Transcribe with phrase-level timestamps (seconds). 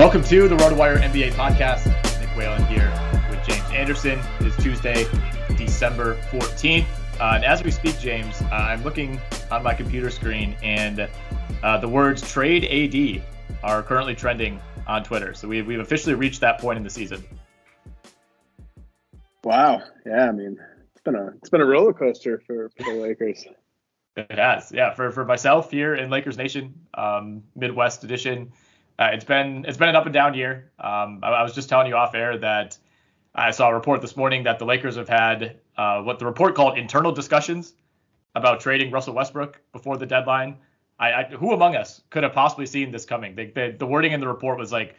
[0.00, 1.84] Welcome to the RotoWire NBA podcast.
[2.22, 2.90] Nick Whalen here
[3.28, 4.18] with James Anderson.
[4.40, 5.04] It is Tuesday,
[5.58, 6.86] December 14th.
[7.20, 11.06] Uh, and as we speak, James, uh, I'm looking on my computer screen and
[11.62, 13.22] uh, the words trade AD
[13.62, 15.34] are currently trending on Twitter.
[15.34, 17.22] So we've, we've officially reached that point in the season.
[19.44, 19.82] Wow.
[20.06, 20.56] Yeah, I mean,
[20.94, 23.44] it's been a it's been a roller coaster for, for the Lakers.
[24.16, 24.94] It has, yeah.
[24.94, 28.52] For for myself here in Lakers Nation, um, Midwest edition,
[29.00, 30.70] uh, it's been it's been an up and down year.
[30.78, 32.76] Um, I, I was just telling you off air that
[33.34, 36.54] I saw a report this morning that the Lakers have had uh, what the report
[36.54, 37.72] called internal discussions
[38.34, 40.58] about trading Russell Westbrook before the deadline.
[40.98, 43.34] I, I who among us could have possibly seen this coming?
[43.34, 44.96] The, wording in the report was like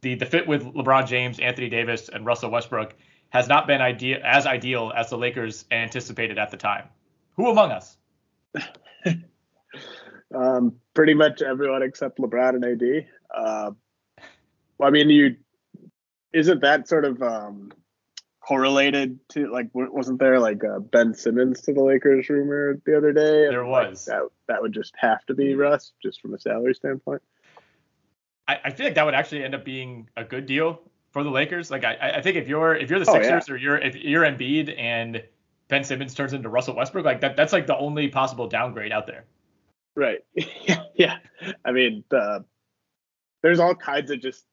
[0.00, 2.94] the the fit with LeBron James, Anthony Davis, and Russell Westbrook
[3.28, 6.88] has not been idea as ideal as the Lakers anticipated at the time.
[7.36, 7.98] Who among us?
[10.34, 13.06] Um, pretty much everyone except LeBron and AD.
[13.34, 13.70] Uh,
[14.78, 15.36] well, I mean, you
[16.32, 17.72] isn't that sort of um,
[18.40, 23.12] correlated to like wasn't there like uh, Ben Simmons to the Lakers rumor the other
[23.12, 23.48] day?
[23.48, 24.04] There And, like, was.
[24.06, 27.22] that that would just have to be Russ, just from a salary standpoint.
[28.48, 30.80] I, I feel like that would actually end up being a good deal
[31.12, 31.70] for the Lakers.
[31.70, 34.22] Like I, I think if you're if you're the Oh, Sixers or you're if you're
[34.24, 35.22] Embiid and
[35.68, 39.06] Ben Simmons turns into Russell Westbrook, like that that's like the only possible downgrade out
[39.06, 39.24] there.
[39.96, 40.20] Right.
[40.94, 41.18] yeah.
[41.64, 42.44] I mean, the,
[43.42, 44.44] there's all kinds of just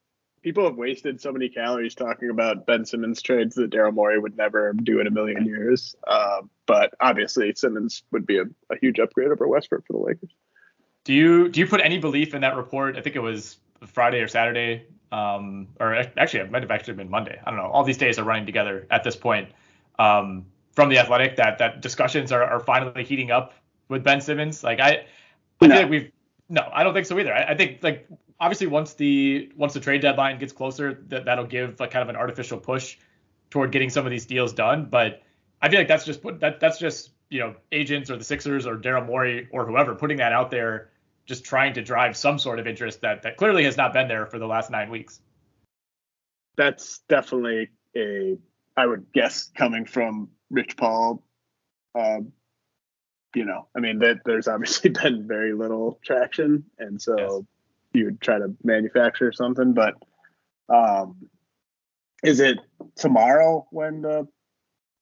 [0.42, 4.38] people have wasted so many calories talking about Ben Simmons trades that Daryl Morey would
[4.38, 5.96] never do in a million years.
[6.08, 10.32] Uh, but obviously, Simmons would be a, a huge upgrade over Westbrook for the Lakers.
[11.04, 12.98] Do you do you put any belief in that report?
[12.98, 17.10] I think it was Friday or Saturday, um, or actually it might have actually been
[17.10, 17.40] Monday.
[17.46, 17.68] I don't know.
[17.68, 19.50] All these days are running together at this point.
[20.00, 23.54] Um, from the Athletic, that that discussions are, are finally heating up
[23.90, 24.64] with Ben Simmons.
[24.64, 25.06] Like I,
[25.62, 25.74] I No.
[25.74, 26.12] feel like we've
[26.50, 27.34] no, I don't think so either.
[27.34, 28.08] I, I think like
[28.40, 32.10] obviously once the once the trade deadline gets closer, that that'll give like kind of
[32.10, 32.98] an artificial push
[33.50, 34.86] toward getting some of these deals done.
[34.86, 35.24] But
[35.62, 38.66] I feel like that's just put that that's just you know agents or the Sixers
[38.66, 40.92] or Daryl Morey or whoever putting that out there,
[41.26, 44.26] just trying to drive some sort of interest that that clearly has not been there
[44.26, 45.22] for the last nine weeks.
[46.56, 48.38] That's definitely a,
[48.76, 51.24] I would guess, coming from Rich Paul.
[51.94, 52.32] Um,
[53.38, 57.42] you know, I mean, that there's obviously been very little traction, and so Yes.
[57.94, 59.74] you would try to manufacture something.
[59.74, 59.94] But
[60.70, 61.30] um,
[62.24, 62.58] is it
[62.96, 64.28] tomorrow when the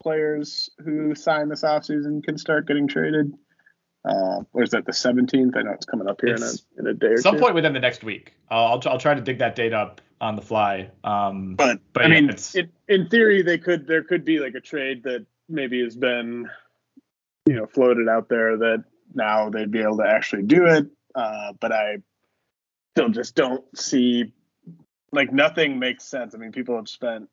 [0.03, 3.33] players who sign this offseason can start getting traded?
[4.03, 5.57] Uh, or is that the 17th?
[5.57, 7.41] I know it's coming up here in a, in a day or Some two.
[7.41, 10.35] point within the next week, I'll I'll, I'll try to dig that date up on
[10.35, 10.91] the fly.
[11.03, 14.39] Um, But, But I yeah, mean, it's- it, in theory, they could there could be
[14.39, 16.47] like a trade that maybe has been,
[17.45, 18.83] you know, floated out there that
[19.13, 20.87] now they'd be able to actually do it.
[21.13, 21.97] Uh, but I
[22.93, 24.33] still just don't see
[25.11, 26.35] like nothing makes sense.
[26.35, 27.29] I mean, people have spent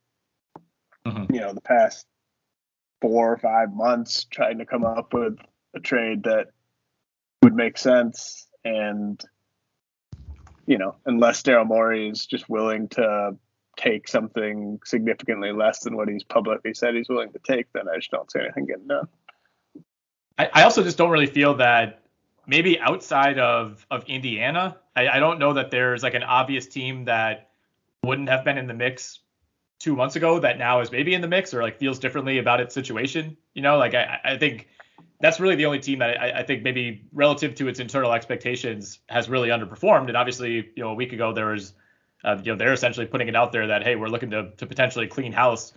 [1.06, 1.34] Mhm.
[1.34, 2.06] you know the past
[3.00, 5.36] four or five months trying to come up with
[5.74, 6.48] a trade that
[7.42, 8.46] would make sense.
[8.64, 9.20] And
[10.66, 13.36] you know, unless Daryl Morey is just willing to
[13.76, 17.96] take something significantly less than what he's publicly said he's willing to take, then I
[17.96, 19.08] just don't see anything getting done.
[20.52, 22.02] I, also just don't really feel that
[22.46, 27.04] maybe outside of of Indiana, I, I don't know that there's like an obvious team
[27.04, 27.50] that
[28.02, 29.20] wouldn't have been in the mix
[29.78, 32.60] two months ago that now is maybe in the mix or like feels differently about
[32.60, 33.36] its situation.
[33.54, 34.68] You know, like I, I think
[35.20, 38.98] that's really the only team that I, I, think maybe relative to its internal expectations
[39.08, 40.08] has really underperformed.
[40.08, 41.72] And obviously, you know, a week ago there was,
[42.24, 44.66] uh, you know, they're essentially putting it out there that hey, we're looking to to
[44.66, 45.72] potentially clean house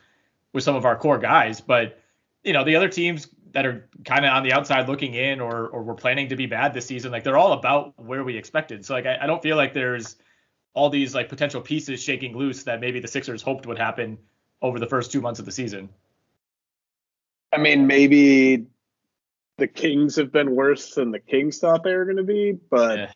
[0.54, 2.00] with some of our core guys, but
[2.44, 5.70] you know, the other teams that are kind of on the outside looking in or
[5.70, 8.86] or were planning to be bad this season, like they're all about where we expected.
[8.86, 10.18] So like I, I don't feel like there's
[10.74, 14.18] all these like potential pieces shaking loose that maybe the Sixers hoped would happen
[14.62, 15.88] over the first two months of the season.
[17.54, 18.66] I mean, maybe
[19.58, 22.98] the Kings have been worse than the Kings thought they were going to be, but
[23.00, 23.12] yeah.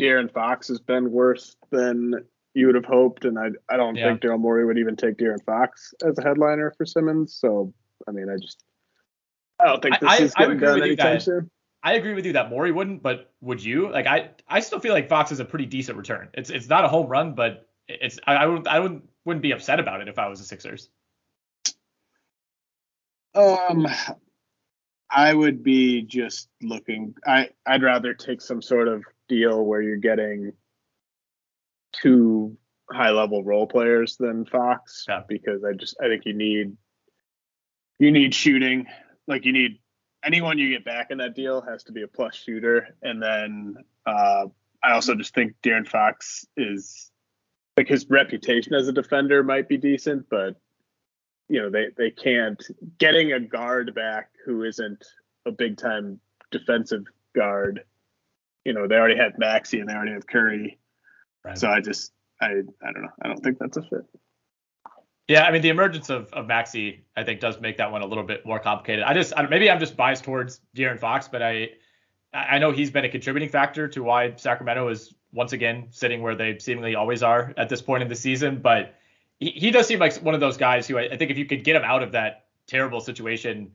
[0.00, 2.14] De'Aaron Fox has been worse than
[2.54, 4.06] you would have hoped, and I I don't yeah.
[4.06, 7.34] think Daryl Morey would even take De'Aaron Fox as a headliner for Simmons.
[7.34, 7.74] So
[8.06, 8.62] I mean, I just
[9.60, 11.50] I don't think this I, is getting done anytime soon.
[11.82, 13.90] I agree with you that Morey wouldn't, but would you?
[13.90, 16.28] Like I I still feel like Fox is a pretty decent return.
[16.32, 19.52] It's it's not a home run, but it's I, I wouldn't I wouldn't wouldn't be
[19.52, 20.88] upset about it if I was the Sixers.
[23.34, 23.86] Um
[25.10, 29.96] I would be just looking I I'd rather take some sort of deal where you're
[29.96, 30.52] getting
[31.92, 32.56] two
[32.90, 35.22] high level role players than Fox yeah.
[35.28, 36.76] because I just I think you need
[37.98, 38.86] you need shooting.
[39.26, 39.78] Like you need
[40.24, 42.88] anyone you get back in that deal has to be a plus shooter.
[43.02, 43.76] And then
[44.06, 44.46] uh,
[44.82, 47.10] I also just think De'Aaron Fox is
[47.76, 50.56] like his reputation as a defender might be decent, but
[51.48, 52.62] you know they they can't
[52.98, 55.04] getting a guard back who isn't
[55.46, 57.04] a big time defensive
[57.34, 57.82] guard.
[58.64, 60.78] You know they already had Maxey and they already have Curry.
[61.44, 61.58] Right.
[61.58, 64.04] So I just I I don't know I don't think that's a fit.
[65.28, 68.06] Yeah, I mean the emergence of, of Maxey, I think, does make that one a
[68.06, 69.04] little bit more complicated.
[69.04, 71.70] I just I, maybe I'm just biased towards De'Aaron Fox, but I
[72.34, 76.34] I know he's been a contributing factor to why Sacramento is once again sitting where
[76.34, 78.60] they seemingly always are at this point in the season.
[78.60, 78.96] But
[79.38, 81.46] he, he does seem like one of those guys who I, I think if you
[81.46, 83.70] could get him out of that terrible situation,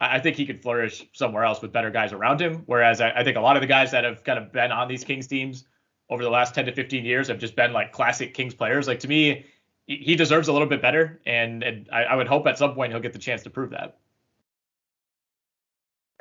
[0.00, 2.62] I, I think he could flourish somewhere else with better guys around him.
[2.66, 4.86] Whereas I, I think a lot of the guys that have kind of been on
[4.86, 5.64] these Kings teams
[6.10, 8.86] over the last 10 to 15 years have just been like classic Kings players.
[8.86, 9.46] Like to me
[9.86, 12.92] he deserves a little bit better, and, and I, I, would hope at some point
[12.92, 13.98] he'll get the chance to prove that.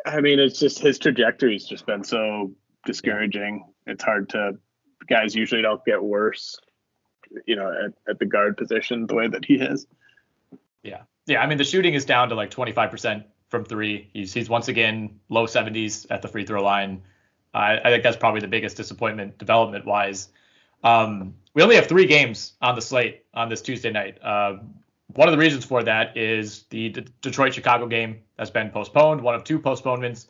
[0.05, 2.51] I mean, it's just his trajectory's just been so
[2.85, 3.65] discouraging.
[3.85, 4.57] It's hard to
[5.07, 6.57] guys usually don't get worse,
[7.45, 9.85] you know, at, at the guard position the way that he has.
[10.83, 11.41] Yeah, yeah.
[11.41, 14.09] I mean, the shooting is down to like 25% from three.
[14.13, 17.03] He's he's once again low 70s at the free throw line.
[17.53, 20.29] I think that's probably the biggest disappointment development wise.
[20.83, 24.17] Um, we only have three games on the slate on this Tuesday night.
[24.23, 24.57] Uh,
[25.15, 29.21] one of the reasons for that is the D- Detroit Chicago game has been postponed,
[29.21, 30.27] one of two postponements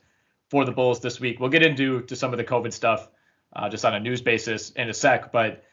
[0.49, 1.39] for the Bulls this week.
[1.39, 3.09] We'll get into to some of the COVID stuff
[3.55, 5.63] uh, just on a news basis in a sec, but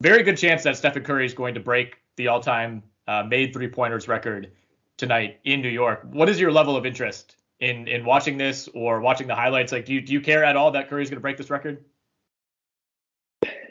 [0.00, 4.08] very good chance that Stephen Curry is going to break the all-time uh, made three-pointers
[4.08, 4.52] record
[4.96, 6.02] tonight in New York.
[6.10, 9.72] What is your level of interest in in watching this or watching the highlights?
[9.72, 11.50] Like, do you do you care at all that Curry is going to break this
[11.50, 11.84] record?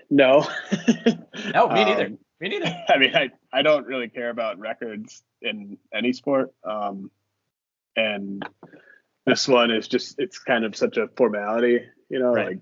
[0.09, 0.47] No.
[1.53, 2.05] no, me neither.
[2.05, 2.75] Um, me neither.
[2.89, 6.53] I mean, I, I don't really care about records in any sport.
[6.63, 7.11] Um,
[7.95, 8.47] and
[9.25, 12.47] this one is just, it's kind of such a formality, you know, right.
[12.47, 12.59] like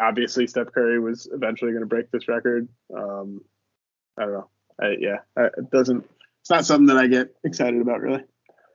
[0.00, 2.68] obviously Steph Curry was eventually going to break this record.
[2.94, 3.40] Um,
[4.18, 4.48] I don't know.
[4.80, 6.04] I, yeah, I, it doesn't,
[6.40, 8.24] it's not something that I get excited about really.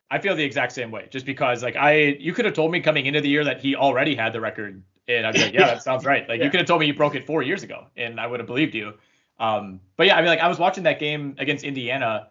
[0.09, 2.79] I feel the exact same way just because like I, you could have told me
[2.79, 5.67] coming into the year that he already had the record and I'd be like, yeah,
[5.67, 6.27] that sounds right.
[6.27, 6.45] Like yeah.
[6.45, 8.47] you could have told me you broke it four years ago, and I would have
[8.47, 8.93] believed you.
[9.39, 12.29] Um, but yeah, I mean, like I was watching that game against Indiana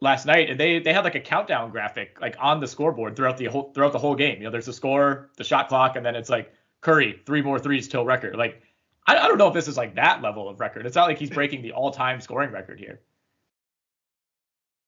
[0.00, 3.36] last night, and they they had like a countdown graphic like on the scoreboard throughout
[3.36, 4.38] the whole throughout the whole game.
[4.38, 7.58] You know, there's the score, the shot clock, and then it's like Curry three more
[7.58, 8.36] threes till record.
[8.36, 8.62] Like
[9.06, 10.86] I, I don't know if this is like that level of record.
[10.86, 13.00] It's not like he's breaking the all-time scoring record here.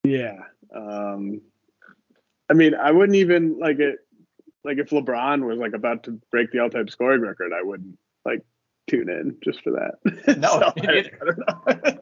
[0.05, 0.39] Yeah.
[0.75, 1.41] Um,
[2.49, 3.99] I mean, I wouldn't even like it
[4.65, 8.45] like if LeBron was like about to break the all-time scoring record, I wouldn't like
[8.89, 10.37] tune in just for that.
[10.39, 12.01] No, so, I, I, don't know.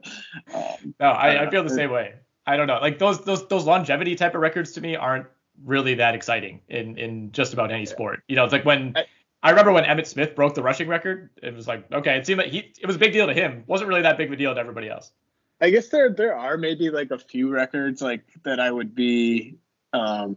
[0.54, 2.14] um, no, I, I, feel the same way.
[2.46, 2.78] I don't know.
[2.80, 5.26] Like those those those longevity type of records to me aren't
[5.64, 7.90] really that exciting in in just about any yeah.
[7.90, 8.22] sport.
[8.28, 9.04] You know, it's like when I,
[9.42, 11.30] I remember when Emmitt Smith broke the rushing record.
[11.42, 13.64] It was like okay, it seemed like he it was a big deal to him.
[13.66, 15.12] wasn't really that big of a deal to everybody else.
[15.60, 19.56] I guess there there are maybe like a few records like that I would be
[19.92, 20.36] um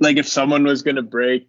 [0.00, 1.48] like if someone was going to break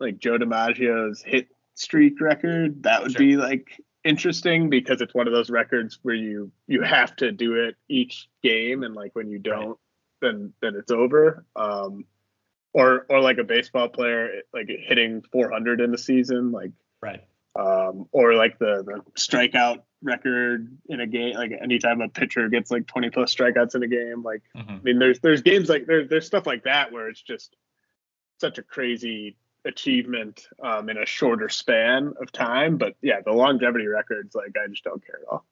[0.00, 3.18] like Joe DiMaggio's hit streak record, that would Sure.
[3.18, 7.54] be like interesting because it's one of those records where you you have to do
[7.54, 9.78] it each game and like when you don't
[10.20, 11.44] then then it's over.
[11.56, 12.04] Um
[12.74, 17.22] or or like a baseball player like hitting 400 in the season like Right.
[17.54, 21.34] um, or like the the strikeout record in a game.
[21.34, 24.80] Like anytime a pitcher gets like 20 plus strikeouts in a game, like Mhm.
[24.80, 27.56] I mean, there's there's games like there's there's stuff like that where it's just
[28.38, 32.76] such a crazy achievement um, in a shorter span of time.
[32.78, 35.44] But yeah, the longevity records, like I just don't care at all.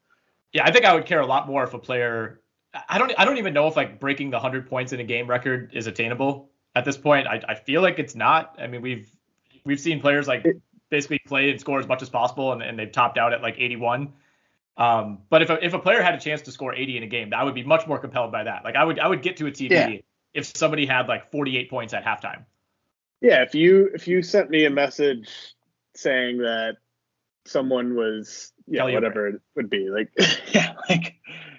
[0.52, 2.40] Yeah, I think I would care a lot more if a player.
[2.88, 3.12] I don't.
[3.18, 5.86] I don't even know if like breaking the hundred points in a game record is
[5.86, 7.26] attainable at this point.
[7.26, 8.56] I, I feel like it's not.
[8.58, 9.10] I mean, we've
[9.64, 10.44] we've seen players like
[10.88, 13.56] basically play and score as much as possible, and, and they've topped out at like
[13.58, 14.12] 81.
[14.80, 17.06] Um, but if a, if a player had a chance to score 80 in a
[17.06, 18.64] game, I would be much more compelled by that.
[18.64, 19.98] Like I would I would get to a TV Yeah.
[20.32, 22.46] if somebody had like 48 points at halftime.
[23.20, 25.28] Yeah, if you if you sent me a message
[25.94, 26.76] saying that
[27.46, 30.10] someone was yeah Kelly whatever it would be like
[30.52, 31.16] yeah like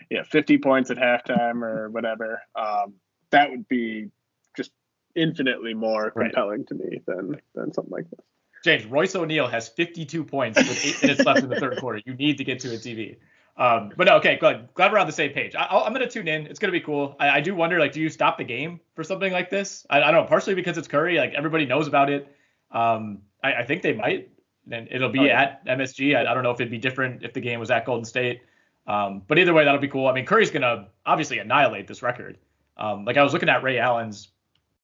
[0.09, 2.93] yeah 50 points at halftime or whatever um
[3.31, 4.09] that would be
[4.55, 4.71] just
[5.15, 6.31] infinitely more Right.
[6.31, 8.25] compelling to me than than something like this.
[8.63, 11.99] James, Royce O'Neale has 52 points with eight minutes left in the third quarter.
[12.05, 13.17] You need to get to a TV.
[13.57, 14.69] Um, but no, okay, good.
[14.73, 15.55] Glad we're on the same page.
[15.55, 16.47] I, I'm going to tune in.
[16.47, 17.15] It's going to be cool.
[17.19, 19.85] I, I do wonder, like, do you stop the game for something like this?
[19.89, 21.17] I, I don't know, partially because it's Curry.
[21.17, 22.33] Like, everybody knows about it.
[22.71, 24.29] Um, I, I think they might.
[24.71, 25.41] And it'll be Oh, yeah.
[25.41, 26.15] at MSG.
[26.15, 28.41] I, I don't know if it'd be different if the game was at Golden State.
[28.87, 30.07] Um, but either way, that'll be cool.
[30.07, 32.37] I mean, Curry's going to obviously annihilate this record.
[32.77, 34.29] Um, like, I was looking at Ray Allen's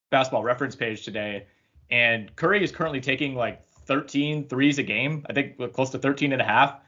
[0.10, 1.46] basketball reference page today,
[1.90, 5.26] and Curry is currently taking like 13 threes a game.
[5.30, 6.80] I think close to 13 and a half.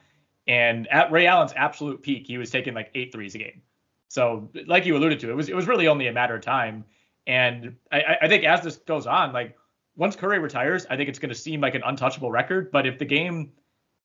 [0.48, 3.62] And at Ray Allen's absolute peak, he was taking like eight threes a game.
[4.08, 6.86] So, like you alluded to, it was it was really only a matter of time.
[7.27, 9.56] And I, I- think as this goes on, like
[9.96, 12.72] once Curry retires, I think it's going to seem like an untouchable record.
[12.72, 13.51] But if the game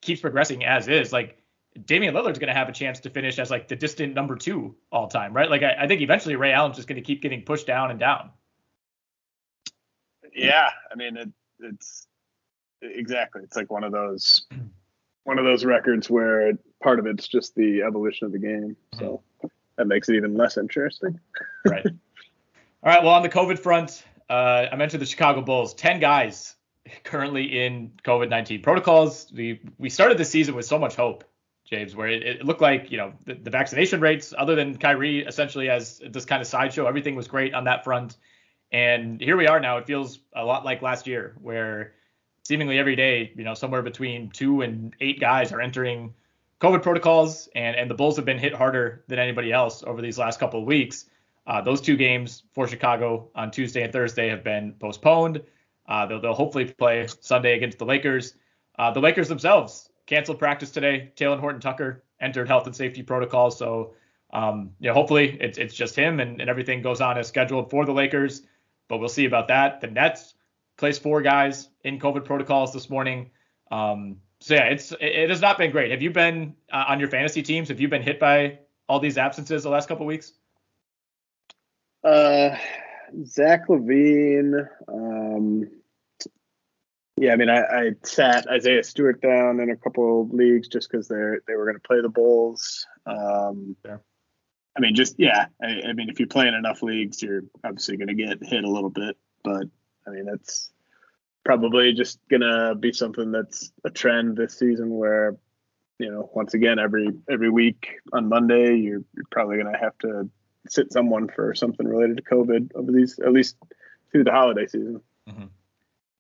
[0.03, 1.39] keeps progressing as is, like
[1.87, 4.77] Damian Lillard's going to have a chance to finish as like the distant number two
[4.93, 5.49] all time, right?
[5.49, 7.99] Like I, I think eventually Ray Allen's just going to keep getting pushed down and
[7.99, 8.31] down.
[10.35, 12.07] Yeah, I mean it, it's
[12.85, 13.43] exactly.
[13.43, 14.47] It's like one of those
[15.25, 18.77] one of those records where part of it's just the evolution of the game.
[18.99, 19.23] So
[19.77, 21.19] that makes it even less interesting.
[21.67, 21.87] right.
[21.87, 23.03] All right.
[23.03, 25.75] Well, on the COVID front, uh, I mentioned the Chicago Bulls.
[25.75, 26.55] Ten guys
[27.05, 29.33] currently in COVID nineteen protocols.
[29.35, 31.25] We we started the season with so much hope,
[31.65, 35.25] James, where it, it looked like you know the, the vaccination rates, other than Kyrie,
[35.25, 38.17] essentially as this kind of sideshow, everything was great on that front.
[38.73, 39.79] And here we are now.
[39.79, 41.93] It feels a lot like last year, where
[42.45, 46.15] seemingly every day, you know, somewhere between two and eight guys are entering
[46.61, 50.19] COVID protocols, and and the Bulls have been hit harder than anybody else over these
[50.19, 51.07] last couple of weeks.
[51.47, 55.43] Uh, those two games for Chicago on Tuesday and Thursday have been postponed.
[55.87, 58.35] Uh, they'll, they'll hopefully play Sunday against the Lakers.
[58.79, 61.13] Uh, the Lakers themselves canceled practice today.
[61.17, 63.59] Talen Horton Tucker entered health and safety protocols.
[63.59, 63.95] So,
[64.33, 67.85] um, yeah, hopefully it's, it's just him and, and everything goes on as scheduled for
[67.85, 68.43] the Lakers.
[68.89, 69.83] But we'll see about that.
[69.83, 70.35] The Nets
[70.77, 73.31] placed four guys in COVID protocols this morning.
[73.71, 75.91] Um, so yeah, it's it, has not been great.
[75.91, 77.69] Have you been uh, on your fantasy teams?
[77.69, 80.33] Have you been hit by all these absences the last couple weeks?
[82.03, 82.57] Uh,
[83.25, 84.69] Zach LaVine.
[84.89, 85.71] Um,
[87.17, 90.91] yeah, I mean, I, I sat Isaiah Stewart down in a couple of leagues just
[90.91, 91.17] because they
[91.47, 92.87] they were going to play the Bulls.
[93.07, 94.03] Um, Fair.
[94.77, 95.47] I mean, just yeah.
[95.63, 98.65] I, I mean, if you play in enough leagues, you're obviously going to get hit
[98.65, 99.17] a little bit.
[99.45, 99.69] But
[100.07, 100.71] I mean, it's
[101.45, 105.37] probably just going to be something that's a trend this season where
[105.99, 109.97] you know, once again, every every week on Monday, you're, you're probably going to have
[109.99, 110.29] to
[110.69, 113.57] sit someone for something related to COVID over these, at least
[114.11, 115.01] through the holiday season.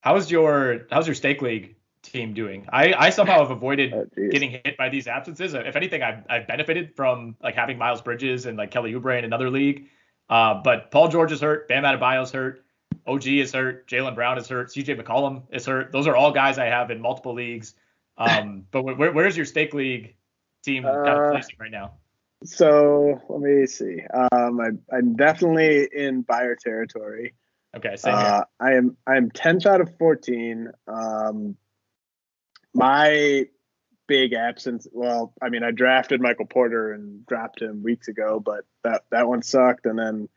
[0.01, 2.67] How's your how's your stake league team doing?
[2.73, 5.55] I, I somehow have avoided Oh, getting hit by these absences.
[5.55, 9.25] If anything, I've, I've benefited from like having Miles Bridges and like Kelly Oubre in
[9.25, 9.89] another league.
[10.29, 12.64] Uh, but Paul George is hurt, Bam Adebayo's hurt,
[13.07, 15.93] OG is hurt, Jaylen Brown is hurt, CJ McCollum is hurt.
[15.93, 17.75] Those are all guys I have in multiple leagues.
[18.17, 20.17] Um, but where, where's your stake league
[20.63, 21.95] team kind of Uh, placing right now?
[22.45, 24.03] So let me see.
[24.13, 27.35] Um, I, I'm definitely in buyer territory.
[27.75, 28.27] Okay, same here.
[28.27, 30.71] Uh, I am I'm 10th out of 14.
[30.87, 31.57] Um,
[32.75, 33.47] my
[34.07, 34.87] big absence.
[34.93, 39.29] Well, I mean, I drafted Michael Porter and dropped him weeks ago, but that that
[39.29, 39.87] one sucked.
[39.87, 40.29] And then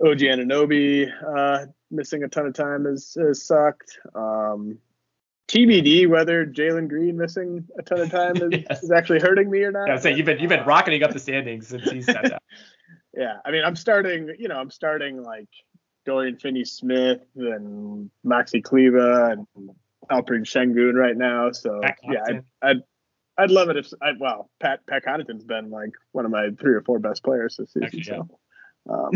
[0.00, 3.98] OG Anunoby uh, missing a ton of time has, has sucked.
[4.14, 4.78] Um,
[5.48, 8.82] TBD whether Jalen Green missing a ton of time is, Yes.
[8.82, 9.90] is actually hurting me or not.
[9.90, 12.38] I was saying you've been you've been rocketing up the standings since he's sat down.
[13.14, 14.34] Yeah, I mean, I'm starting.
[14.38, 15.48] You know, I'm starting like
[16.06, 19.46] Dorian Finney-Smith and Maxi Kleber and
[20.10, 21.52] Alperen Sengun right now.
[21.52, 22.76] So yeah, I'd, I'd,
[23.36, 26.72] I'd love it if I well Pat Pat Connaughton's been like one of my three
[26.72, 27.84] or four best players this season.
[27.84, 28.36] Actually, so yeah.
[28.88, 29.12] Um,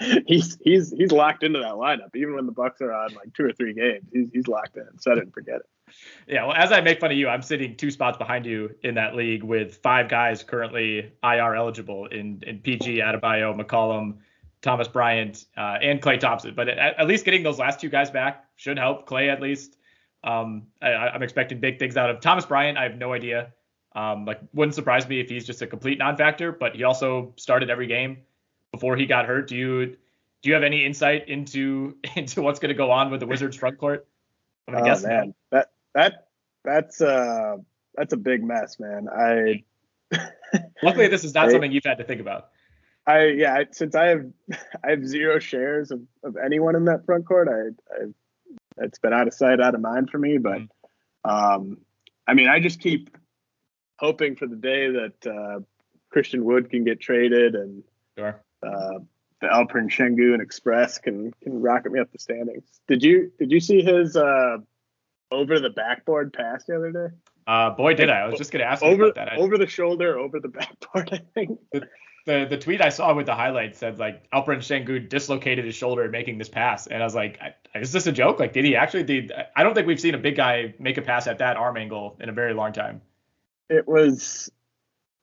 [0.26, 2.14] he's he's he's locked into that lineup.
[2.14, 4.86] Even when the Bucks are on like two or three games, he's he's locked in.
[4.98, 5.94] Set it and forget it.
[6.26, 8.94] Yeah, well, as I make fun of you, I'm sitting two spots behind you in
[8.94, 14.18] that league with five guys currently IR eligible in in PG, Adebayo, McCollum,
[14.62, 16.54] Thomas Bryant, uh, and Klay Thompson.
[16.54, 19.76] But at, at, least getting those last two guys back should help Klay at least.
[20.24, 22.78] Um, I, am expecting big things out of Thomas Bryant.
[22.78, 23.52] I have no idea.
[23.94, 26.52] Um, like wouldn't surprise me if he's just a complete non-factor.
[26.52, 28.18] But he also started every game
[28.82, 29.46] before he got hurt.
[29.46, 33.20] Do you do you have any insight into into what's going to go on with
[33.20, 34.06] the Wizards front court?
[34.66, 36.26] I'm gonna oh, guess man, that that
[36.64, 37.56] that's uh
[37.94, 39.08] that's a big mess, man.
[39.08, 39.62] I
[40.82, 42.48] luckily this is not I, something you've had to think about.
[43.06, 44.26] I yeah, since I have
[44.84, 48.06] I have zero shares of, of anyone in that front court, I, I
[48.78, 50.38] it's been out of sight, out of mind for me.
[50.38, 51.30] But mm-hmm.
[51.30, 51.78] um,
[52.26, 53.16] I mean, I just keep
[53.98, 55.60] hoping for the day that uh,
[56.10, 57.84] Christian Wood can get traded and
[58.18, 58.40] sure.
[58.62, 59.00] Uh,
[59.40, 62.64] the Alperen and Express can can rocket me up the standings.
[62.88, 64.58] Did you did you see his uh,
[65.30, 67.14] over the backboard pass the other day?
[67.46, 68.20] Uh, boy, did I!
[68.20, 69.32] I was just gonna ask over, about that.
[69.32, 71.10] I, over the shoulder, over the backboard.
[71.12, 71.88] I think the,
[72.24, 76.08] the, the tweet I saw with the highlights said like Alperen Sengun dislocated his shoulder
[76.08, 77.40] making this pass, and I was like,
[77.74, 78.38] is this a joke?
[78.38, 79.02] Like, did he actually?
[79.02, 81.76] Did I don't think we've seen a big guy make a pass at that arm
[81.76, 83.02] angle in a very long time.
[83.68, 84.52] It was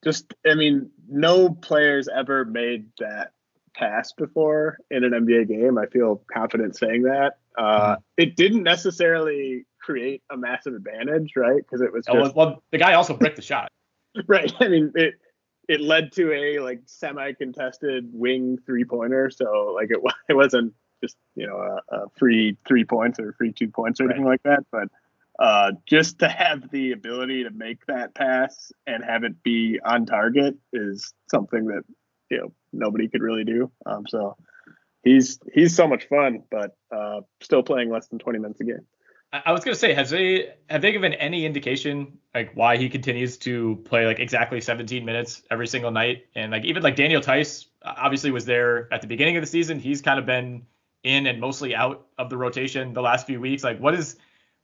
[0.04, 3.32] just, I mean, no players ever made that
[3.76, 5.78] pass before in an NBA game.
[5.78, 7.38] I feel confident saying that.
[7.58, 8.02] Uh, mm-hmm.
[8.18, 11.58] It didn't necessarily create a massive advantage, right?
[11.58, 13.72] Because it was just, well, well, the guy also bricked the shot.
[14.28, 14.52] right.
[14.60, 15.16] I mean, it
[15.68, 19.30] it led to a like semi contested wing three pointer.
[19.30, 23.54] So like it it wasn't just you know a, a free three points or free
[23.54, 24.32] two points or anything right.
[24.32, 24.90] like that, but
[25.40, 30.06] uh, just to have the ability to make that pass and have it be on
[30.06, 31.84] target is something that
[32.30, 33.72] you know nobody could really do.
[33.86, 34.36] Um, so
[35.04, 38.86] he's he's so much fun, but uh, still playing less than 20 minutes a game.
[39.32, 43.38] I was gonna say, has they have they given any indication like why he continues
[43.40, 46.26] to play like exactly 17 minutes every single night?
[46.36, 49.80] And like even like Daniel Theis obviously was there at the beginning of the season.
[49.80, 50.64] He's kind of been
[51.04, 53.64] in and mostly out of the rotation the last few weeks.
[53.64, 54.18] Like what is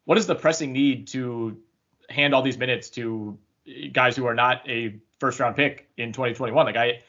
[0.06, 1.58] what is the pressing need to
[2.10, 3.38] hand all these minutes to
[3.92, 6.66] guys who are not a first round pick in 2021?
[6.66, 7.02] Like I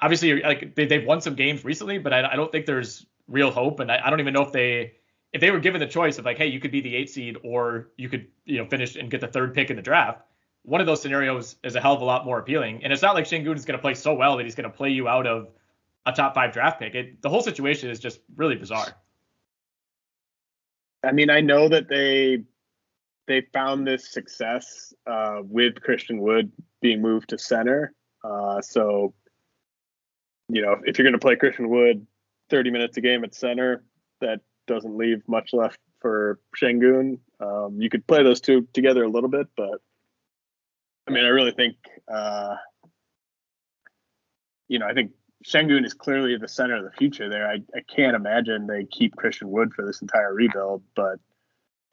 [0.00, 3.50] obviously like they, have won some games recently, but I, I, don't think there's real
[3.50, 4.94] hope, and I, I, don't even know if they
[5.32, 7.36] if they were given the choice of like, hey, you could be the eight seed
[7.44, 10.22] or you could you know finish and get the third pick in the draft.
[10.62, 13.14] One of those scenarios is a hell of a lot more appealing, and it's not
[13.14, 15.26] like Sengun is going to play so well that he's going to play you out
[15.26, 15.48] of
[16.06, 16.94] a top five draft pick.
[16.94, 18.88] It, the whole situation is just really bizarre.
[21.02, 22.44] I mean, I know that they
[23.26, 27.94] they found this success uh, with Christian Wood being moved to center.
[28.24, 29.14] Uh, so
[30.48, 32.06] you know, if you're going to play Christian Wood
[32.50, 33.84] 30 minutes a game at center,
[34.20, 37.18] that doesn't leave much left for Sengun.
[37.38, 39.80] Um, you could play those two together a little bit, but
[41.06, 41.76] I mean, I really think,
[42.12, 42.56] uh,
[44.68, 45.12] you know, I think
[45.44, 47.48] Sengun is clearly the center of the future there.
[47.48, 51.18] I, I can't imagine they keep Christian Wood for this entire rebuild, but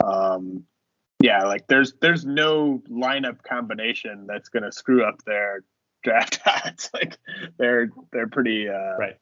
[0.04, 0.66] um,
[1.22, 5.64] yeah, like there's there's no lineup combination that's going to screw up their
[6.04, 6.90] draft odds.
[6.94, 7.18] like
[7.58, 9.18] they're they're pretty uh, right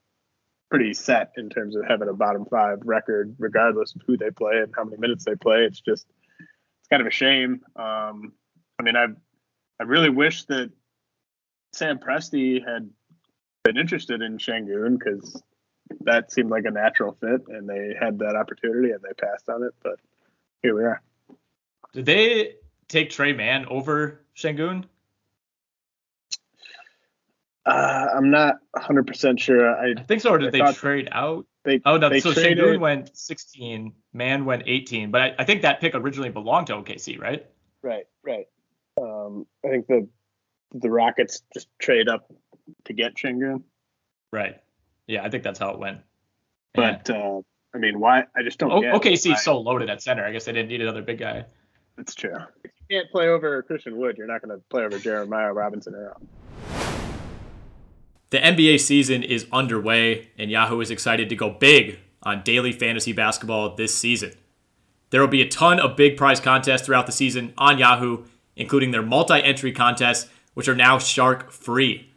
[0.70, 4.58] pretty set in terms of having a bottom five record, regardless of who they play
[4.58, 5.60] and how many minutes they play.
[5.60, 6.06] It's just
[6.38, 7.60] it's kind of a shame.
[7.76, 8.32] Um,
[8.78, 9.06] I mean, I
[9.80, 10.70] I really wish that
[11.72, 12.90] Sam Presti had
[13.66, 15.42] been interested in Sengun because
[16.02, 19.62] that seemed like a natural fit, and they had that opportunity and they passed on
[19.64, 19.74] it.
[19.82, 19.98] But
[20.62, 21.02] here we are.
[21.92, 22.54] Did they
[22.88, 24.84] take Tre Mann over Sengun?
[27.64, 29.68] Uh, I'm not 100 percent sure.
[29.68, 30.30] I, I, think so.
[30.30, 31.46] Or did they trade out?
[31.64, 35.44] They, oh no, they so traded, Sengun went 16, Mann went 18, but I, I,
[35.44, 37.44] think that pick originally belonged to OKC, right?
[37.82, 38.46] Right, right.
[39.00, 40.08] Um, I think the
[40.72, 42.30] the Rockets just trade up
[42.84, 43.62] to get Sengun.
[44.32, 44.60] Right.
[45.06, 46.00] Yeah, I think that's how it went.
[46.74, 47.40] But uh,
[47.74, 48.24] I mean, why?
[48.36, 48.70] I just don't.
[48.70, 50.24] O- get OKC is so loaded at center.
[50.24, 51.44] I guess they didn't need another big guy.
[51.96, 52.36] That's true.
[52.64, 55.94] If you can't play over Christian Wood, you're not going to play over Jeremiah Robinson
[55.94, 56.20] Earl.
[58.30, 63.12] The NBA season is underway, and Yahoo is excited to go big on daily fantasy
[63.12, 64.32] basketball this season.
[65.10, 68.24] There will be a ton of big prize contests throughout the season on Yahoo,
[68.56, 72.10] including their multi entry contests, which are now shark free.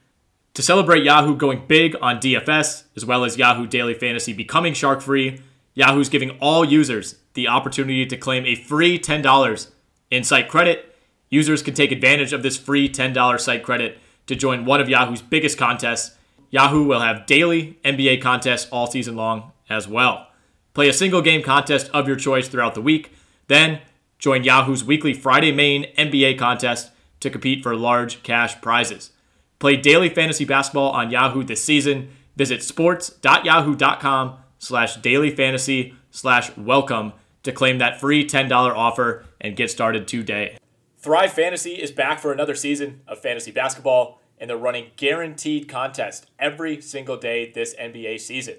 [0.55, 5.01] To celebrate Yahoo going big on DFS, as well as Yahoo Daily Fantasy becoming shark
[5.01, 5.41] free,
[5.73, 9.71] Yahoo's giving all users the opportunity to claim a free $10
[10.11, 10.95] in site credit.
[11.29, 15.21] Users can take advantage of this free $10 site credit to join one of Yahoo's
[15.21, 16.17] biggest contests.
[16.49, 20.27] Yahoo will have daily NBA contests all season long as well.
[20.73, 23.13] Play a single game contest of your choice throughout the week.
[23.47, 23.79] Then
[24.17, 29.11] join Yahoo's weekly Friday main NBA contest to compete for large cash prizes.
[29.59, 32.09] Play daily fantasy basketball on Yahoo this season.
[32.35, 39.69] Visit sports.yahoo.com slash daily fantasy slash welcome to claim that free $10 offer and get
[39.69, 40.57] started today.
[40.97, 46.25] Thrive Fantasy is back for another season of fantasy basketball, and they're running guaranteed contests
[46.37, 48.55] every single day this NBA season.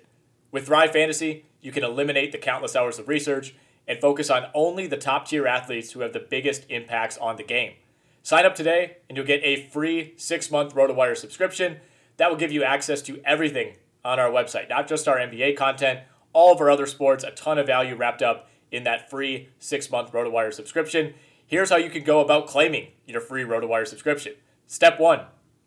[0.51, 3.55] With Thrive Fantasy, you can eliminate the countless hours of research
[3.87, 7.43] and focus on only the top tier athletes who have the biggest impacts on the
[7.43, 7.75] game.
[8.23, 11.79] Sign up today, and you'll get a free six month RotoWire subscription
[12.17, 16.01] that will give you access to everything on our website, not just our NBA content,
[16.33, 19.91] all of our other sports, a ton of value wrapped up in that free six
[19.91, 21.15] month RotoWire subscription.
[21.47, 24.35] Here's how you can go about claiming your free RotoWire subscription.
[24.67, 25.23] Step one,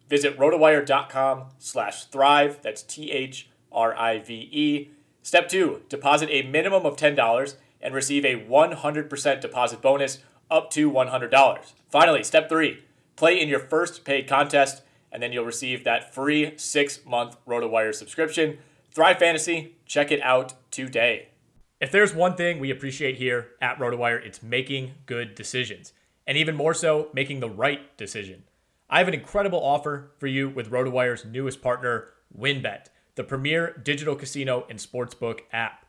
[0.07, 2.59] visit rotowire.com slash thrive.
[2.61, 4.91] That's T H R I V E.
[5.21, 10.19] Step two, deposit a minimum of $10 and receive a 100% deposit bonus
[10.53, 11.73] up to $100.
[11.89, 12.83] Finally, step three,
[13.15, 17.93] play in your first paid contest, and then you'll receive that free six month RotoWire
[17.93, 18.59] subscription.
[18.91, 21.29] Thrive Fantasy, check it out today.
[21.81, 25.91] If there's one thing we appreciate here at RotoWire, it's making good decisions,
[26.27, 28.43] and even more so, making the right decision.
[28.89, 32.85] I have an incredible offer for you with RotoWire's newest partner, WynnBET,
[33.15, 35.85] the premier digital casino and sportsbook app.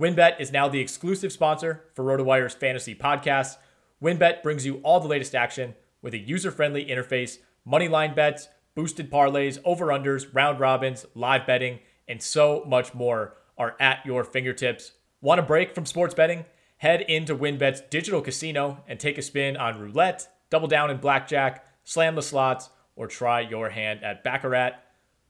[0.00, 3.56] WynnBET is now the exclusive sponsor for RotoWire's fantasy podcast.
[4.02, 9.10] WynnBET brings you all the latest action with a user-friendly interface, money line bets, boosted
[9.10, 14.92] parlays, over-unders, round robins, live betting, and so much more are at your fingertips.
[15.22, 16.44] Want a break from sports betting?
[16.76, 21.64] Head into WynnBET's digital casino and take a spin on roulette, double down in blackjack,
[21.84, 24.72] slam the slots, or try your hand at Baccarat.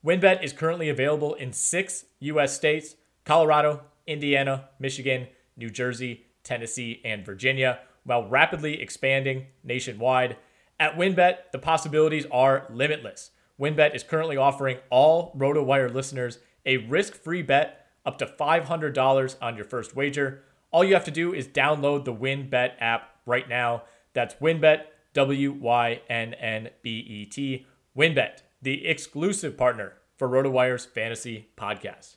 [0.04, 2.54] WynnBET is currently available in six U.S.
[2.54, 10.36] states Colorado, Indiana, Michigan, New Jersey, Tennessee, and Virginia, while rapidly expanding nationwide.
[10.80, 13.32] At WynnBET, the possibilities are limitless.
[13.60, 19.64] WynnBET is currently offering all RotoWire listeners a risk-free bet up to $500 on your
[19.64, 20.42] first wager.
[20.70, 23.82] All you have to do is download the WynnBET app right now.
[24.12, 27.66] That's WynnBET, W Y N N B E T.
[27.96, 32.16] WynnBET, the exclusive partner for RotoWire's fantasy podcast.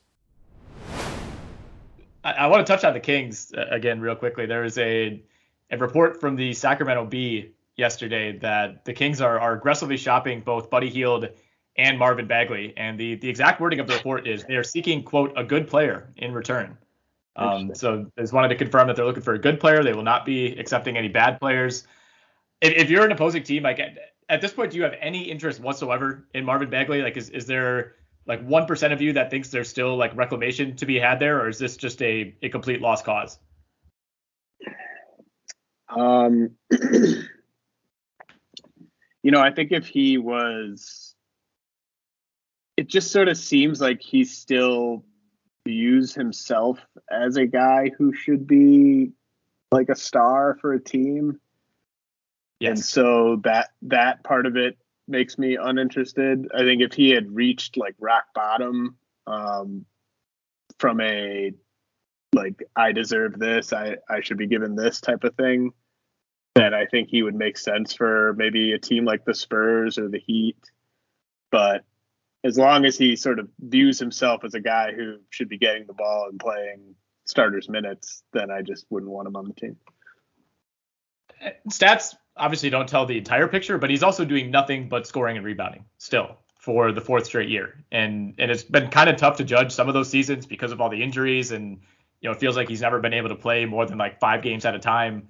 [2.24, 4.46] I, I want to touch on the Kings uh, again real quickly.
[4.46, 5.22] There is a
[5.72, 10.70] a report from the Sacramento Bee yesterday that the Kings are, are aggressively shopping both
[10.70, 11.30] Buddy Hield
[11.78, 12.74] and Marvin Bagley.
[12.76, 15.68] And the, the exact wording of the report is they are seeking, quote, a good
[15.68, 16.78] player in return.
[17.36, 19.82] Um, so I just wanted to confirm that they're looking for a good player.
[19.82, 21.88] They will not be accepting any bad players.
[22.60, 25.22] If, if you're an opposing team, like at, at this point, do you have any
[25.22, 27.02] interest whatsoever in Marvin Bagley?
[27.02, 27.96] Like, is, is there
[28.28, 31.48] like 1% of you that thinks there's still like reclamation to be had there, or
[31.48, 33.40] is this just a, a complete lost cause?
[35.96, 36.52] Um,
[39.24, 41.16] you know, I think if he was,
[42.78, 45.04] it just sort of seems like he still
[45.68, 46.80] views himself
[47.12, 49.12] as a guy who should be
[49.72, 51.40] like a star for a team.
[52.60, 52.70] Yes.
[52.70, 56.48] And so that that part of it makes me uninterested.
[56.54, 58.98] I think if he had reached like rock bottom
[59.28, 59.86] um,
[60.78, 61.52] from a
[62.34, 65.72] like I deserve this, I I should be given this type of thing,
[66.56, 70.10] then I think he would make sense for maybe a team like the Spurs or
[70.10, 70.58] the Heat.
[71.52, 71.84] But
[72.44, 75.86] as long as he sort of views himself as a guy who should be getting
[75.88, 79.78] the ball and playing starters minutes, then I just wouldn't want him on the team.
[81.70, 85.46] Stats obviously don't tell the entire picture, but he's also doing nothing but scoring and
[85.46, 87.84] rebounding still for the fourth straight year.
[87.92, 90.82] And and it's been kind of tough to judge some of those seasons because of
[90.82, 91.80] all the injuries and
[92.22, 94.42] you know, it feels like he's never been able to play more than like five
[94.42, 95.30] games at a time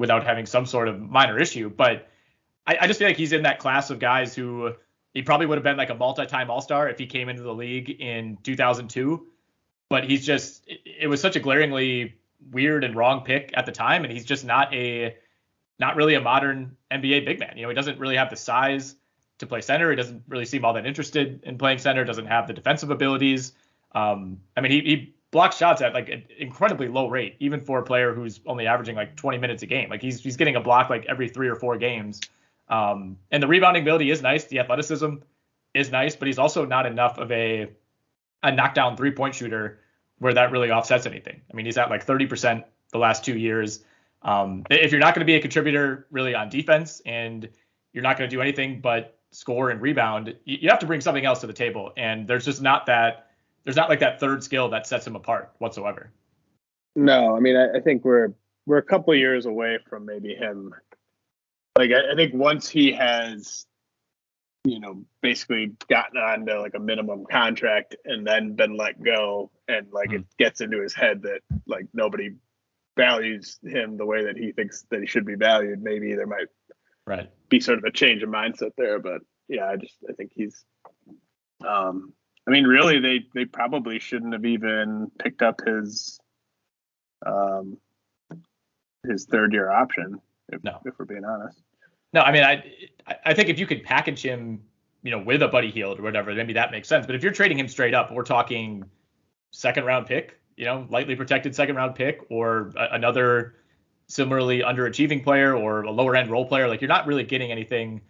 [0.00, 1.68] without having some sort of minor issue.
[1.68, 2.08] But
[2.66, 4.72] I, I just feel like he's in that class of guys who
[5.12, 8.00] he probably would have been like a multi-time All-Star if he came into the league
[8.00, 9.26] in 2002.
[9.90, 12.14] But he's just it, was such a glaringly
[12.50, 15.16] weird and wrong pick at the time, and he's just not a
[15.78, 17.52] not really a modern NBA big man.
[17.56, 18.94] You know, he doesn't really have the size
[19.38, 19.90] to play center.
[19.90, 22.04] He doesn't really seem all that interested in playing center.
[22.04, 23.52] Doesn't have the defensive abilities.
[23.92, 27.78] Um, I mean, he, he blocks shots at like an incredibly low rate, even for
[27.78, 29.88] a player who's only averaging like 20 minutes a game.
[29.88, 32.20] Like he's he's getting a block like every three or four games.
[32.68, 34.44] Um, and the rebounding ability is nice.
[34.44, 35.16] The athleticism
[35.74, 37.70] is nice, but he's also not enough of a
[38.42, 39.80] a knockdown three point shooter
[40.18, 41.40] where that really offsets anything.
[41.50, 43.84] I mean, he's at like 30% the last two years.
[44.22, 47.48] Um, if you're not going to be a contributor really on defense and
[47.92, 51.24] you're not going to do anything but score and rebound, you have to bring something
[51.24, 51.92] else to the table.
[51.96, 53.29] And there's just not that
[53.64, 56.12] there's not like that third skill that sets him apart whatsoever.
[56.96, 58.32] No, I mean I, I think we're
[58.66, 60.74] we're a couple years away from maybe him.
[61.76, 63.66] Like I, I think once he has,
[64.64, 69.50] you know, basically gotten on to like a minimum contract and then been let go,
[69.68, 70.16] and like mm-hmm.
[70.16, 72.30] it gets into his head that like nobody
[72.96, 75.82] values him the way that he thinks that he should be valued.
[75.82, 76.48] Maybe there might
[77.06, 80.32] right be sort of a change of mindset there, but yeah, I just I think
[80.34, 80.64] he's
[81.66, 82.12] um
[82.50, 86.18] I mean, really, they they probably shouldn't have even picked up his
[87.24, 87.78] um
[89.06, 90.20] his third year option.
[90.48, 90.80] If, no.
[90.84, 91.62] if we're being honest.
[92.12, 92.64] No, I mean, I
[93.24, 94.62] I think if you could package him,
[95.04, 97.06] you know, with a Buddy Hield or whatever, maybe that makes sense.
[97.06, 98.84] But if you're trading him straight up, we're talking
[99.52, 103.54] second round pick, you know, lightly protected second round pick, or a, another
[104.08, 106.66] similarly underachieving player or a lower end role player.
[106.66, 108.00] Like you're not really getting anything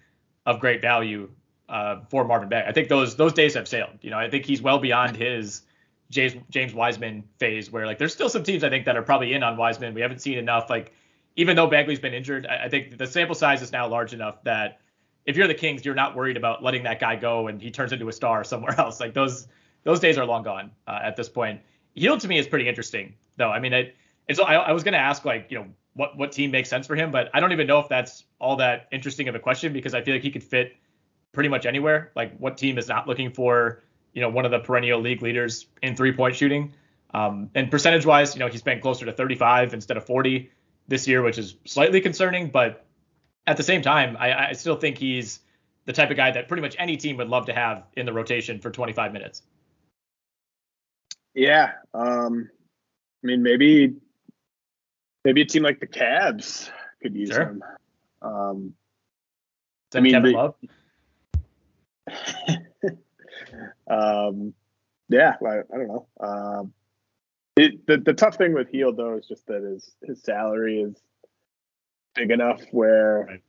[0.47, 1.29] of great value
[1.71, 2.69] uh, for Marvin Bagley.
[2.69, 3.99] I think those those days have sailed.
[4.03, 5.63] You know, I think he's well beyond his
[6.11, 9.33] James James Wiseman phase, where like there's still some teams I think that are probably
[9.33, 9.95] in on Wiseman.
[9.95, 10.69] We haven't seen enough.
[10.69, 10.93] Like
[11.37, 14.43] even though Bagley's been injured, I, I think the sample size is now large enough
[14.43, 14.81] that
[15.25, 17.93] if you're the Kings, you're not worried about letting that guy go and he turns
[17.93, 18.99] into a star somewhere else.
[18.99, 19.47] Like those
[19.85, 21.61] those days are long gone uh, at this point.
[21.95, 23.51] Hield to me is pretty interesting though.
[23.51, 23.95] I mean, it,
[24.29, 26.97] it's I, I was gonna ask like you know what what team makes sense for
[26.97, 29.95] him, but I don't even know if that's all that interesting of a question because
[29.95, 30.75] I feel like he could fit
[31.33, 32.13] pretty much anywhere.
[32.17, 35.67] Like what team is not looking for, you know, one of the perennial league leaders
[35.83, 36.73] in three point shooting?
[37.13, 40.51] Um, and percentage wise, you know, he's been closer to 35 instead of 40
[40.89, 42.51] this year, which is slightly concerning.
[42.51, 42.85] But
[43.47, 45.41] at the same time, I, I still think he's
[45.87, 48.13] the type of guy that pretty much any team would love to have in the
[48.13, 49.43] rotation for 25 minutes.
[51.35, 51.73] Yeah.
[51.95, 52.51] Um,
[53.23, 53.97] I mean, maybe
[55.25, 56.71] maybe a team like the Cavs
[57.03, 57.43] could use sure.
[57.43, 57.63] him.
[58.23, 58.75] Um,
[59.95, 60.55] I mean, Kevin Love?
[63.91, 64.55] um,
[65.09, 66.07] yeah, I, I don't know.
[66.21, 66.73] Um,
[67.57, 70.97] it, the the tough thing with Hield though is just that his his salary is
[72.15, 73.43] big enough where right.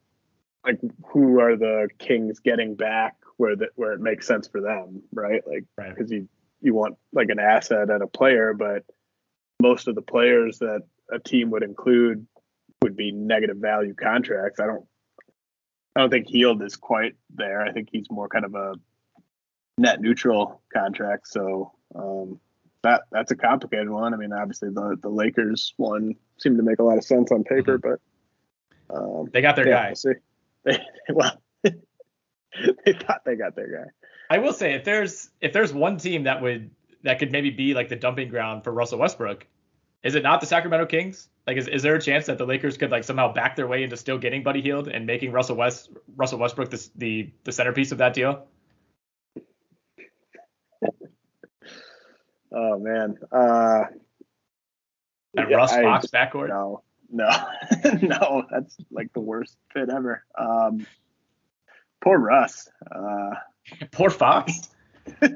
[0.65, 5.03] like who are the Kings getting back where that where it makes sense for them,
[5.13, 5.41] right?
[5.47, 6.21] Like because right.
[6.21, 6.27] you
[6.61, 8.83] you want like an asset and a player, but
[9.61, 12.25] most of the players that a team would include
[12.81, 14.59] would be negative value contracts.
[14.59, 14.85] I don't
[15.95, 17.61] I don't think Hield is quite there.
[17.61, 18.75] I think he's more kind of a
[19.77, 21.27] net neutral contract.
[21.27, 22.39] So um,
[22.83, 24.13] that that's a complicated one.
[24.13, 27.43] I mean, obviously the the Lakers one seemed to make a lot of sense on
[27.43, 27.97] paper, mm-hmm.
[28.89, 29.87] but um, they got their yeah, guy.
[29.87, 30.11] We'll see.
[30.63, 30.77] They,
[31.09, 33.89] well, they thought they got their guy.
[34.29, 36.69] I will say if there's if there's one team that would
[37.01, 39.47] that could maybe be like the dumping ground for Russell Westbrook,
[40.03, 41.29] is it not the Sacramento Kings?
[41.45, 43.83] Like, is, is there a chance that the Lakers could like somehow back their way
[43.83, 47.91] into still getting Buddy Hield and making Russell West Russell Westbrook the the, the centerpiece
[47.91, 48.45] of that deal?
[52.53, 53.83] oh man, uh,
[55.33, 56.49] that yeah, Russ Fox backcourt.
[56.49, 57.29] No, no,
[58.01, 60.23] no, that's like the worst fit ever.
[60.37, 60.85] Um,
[62.01, 62.69] poor Russ.
[62.89, 63.31] Uh,
[63.91, 64.69] poor Fox.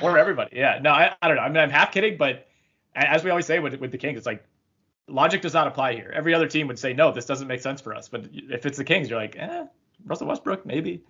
[0.00, 0.56] poor everybody.
[0.56, 0.78] Yeah.
[0.82, 1.42] No, I, I don't know.
[1.42, 2.46] I mean, I'm half kidding, but
[2.94, 4.44] as we always say with with the Kings, it's like
[5.08, 6.12] logic does not apply here.
[6.14, 8.08] Every other team would say no, this doesn't make sense for us.
[8.08, 9.66] But if it's the Kings, you're like, eh,
[10.04, 11.02] Russell Westbrook, maybe.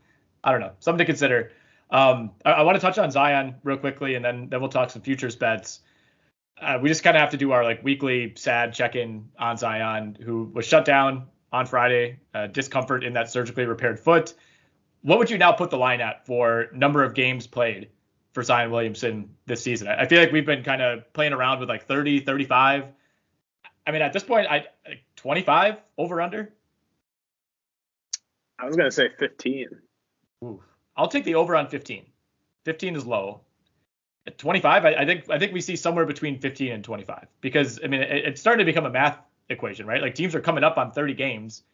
[0.44, 1.52] I don't know, something to consider.
[1.90, 4.90] Um, I, I want to touch on Zion real quickly, and then then we'll talk
[4.90, 5.80] some futures bets.
[6.60, 10.16] Uh, we just kind of have to do our like weekly sad check-in on Zion,
[10.22, 14.34] who was shut down on Friday, uh, discomfort in that surgically repaired foot.
[15.02, 17.88] What would you now put the line at for number of games played
[18.32, 19.88] for Zion Williamson this season?
[19.88, 22.84] I, feel like we've been kind of playing around with like 30, 35.
[23.86, 24.66] I mean, at this point, I
[25.16, 26.52] 25 over under.
[28.58, 29.68] I was gonna say 15.
[30.44, 30.62] Ooh.
[30.96, 32.06] I'll take the over on 15.
[32.64, 33.40] 15 is low.
[34.26, 37.80] At 25, I, I, think I think we see somewhere between 15 and 25 because
[37.82, 39.18] I mean it, it's starting to become a math
[39.48, 40.00] equation, right?
[40.00, 41.64] Like teams are coming up on 30 games.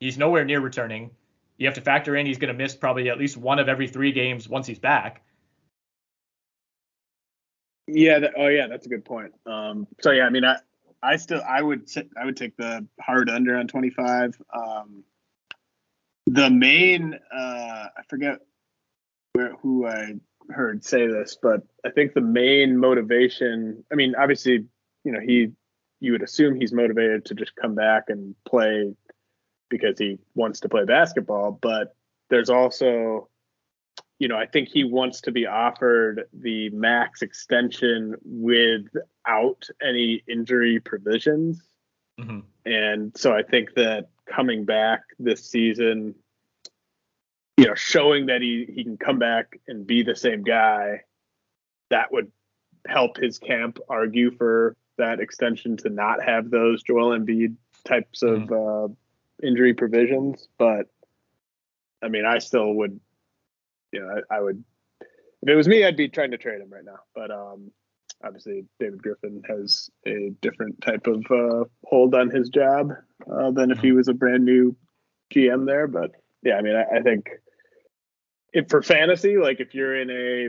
[0.00, 1.10] He's nowhere near returning.
[1.58, 3.88] You have to factor in he's going to miss probably at least one of every
[3.88, 5.22] three games once he's back.
[7.88, 8.20] Yeah.
[8.20, 8.66] That, oh, yeah.
[8.68, 9.32] That's a good point.
[9.46, 10.56] Um, so yeah, I mean, I,
[11.02, 11.88] I still, I would,
[12.20, 14.40] I would take the hard under on 25.
[14.54, 15.04] Um,
[16.26, 18.40] the main, uh, I forget
[19.32, 20.14] where who I
[20.50, 23.84] heard say this, but I think the main motivation.
[23.92, 24.66] I mean, obviously,
[25.04, 25.52] you know, he,
[26.00, 28.94] you would assume he's motivated to just come back and play
[29.68, 31.94] because he wants to play basketball, but
[32.30, 33.28] there's also
[34.18, 40.80] you know, I think he wants to be offered the max extension without any injury
[40.80, 41.62] provisions.
[42.20, 42.40] Mm-hmm.
[42.66, 46.14] And so I think that coming back this season,
[47.56, 51.02] you know, showing that he, he can come back and be the same guy,
[51.90, 52.30] that would
[52.86, 57.54] help his camp argue for that extension to not have those Joel Embiid
[57.84, 58.92] types of mm-hmm.
[58.92, 60.48] uh, injury provisions.
[60.58, 60.86] But
[62.02, 63.00] I mean, I still would,
[63.92, 64.62] you know, I, I, would,
[65.42, 66.98] if it was me, I'd be trying to trade him right now.
[67.14, 67.70] But um,
[68.24, 72.92] obviously, David Griffin has a different type of uh, hold on his job
[73.30, 73.96] uh, than if he mm-hmm.
[73.96, 74.76] was a brand new
[75.34, 75.86] GM there.
[75.86, 77.28] But yeah, I mean, I, I think
[78.52, 80.48] if for fantasy, like if you're in a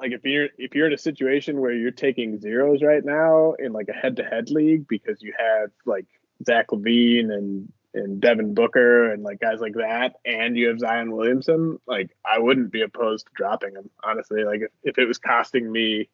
[0.00, 3.72] like if you're if you're in a situation where you're taking zeros right now in
[3.72, 6.06] like a head to head league because you have like
[6.44, 11.12] Zach LaVine and and Devin Booker and like guys like that, and you have Zion
[11.12, 13.90] Williamson, like I wouldn't be opposed to dropping him.
[14.02, 16.08] Honestly, like if, if it was costing me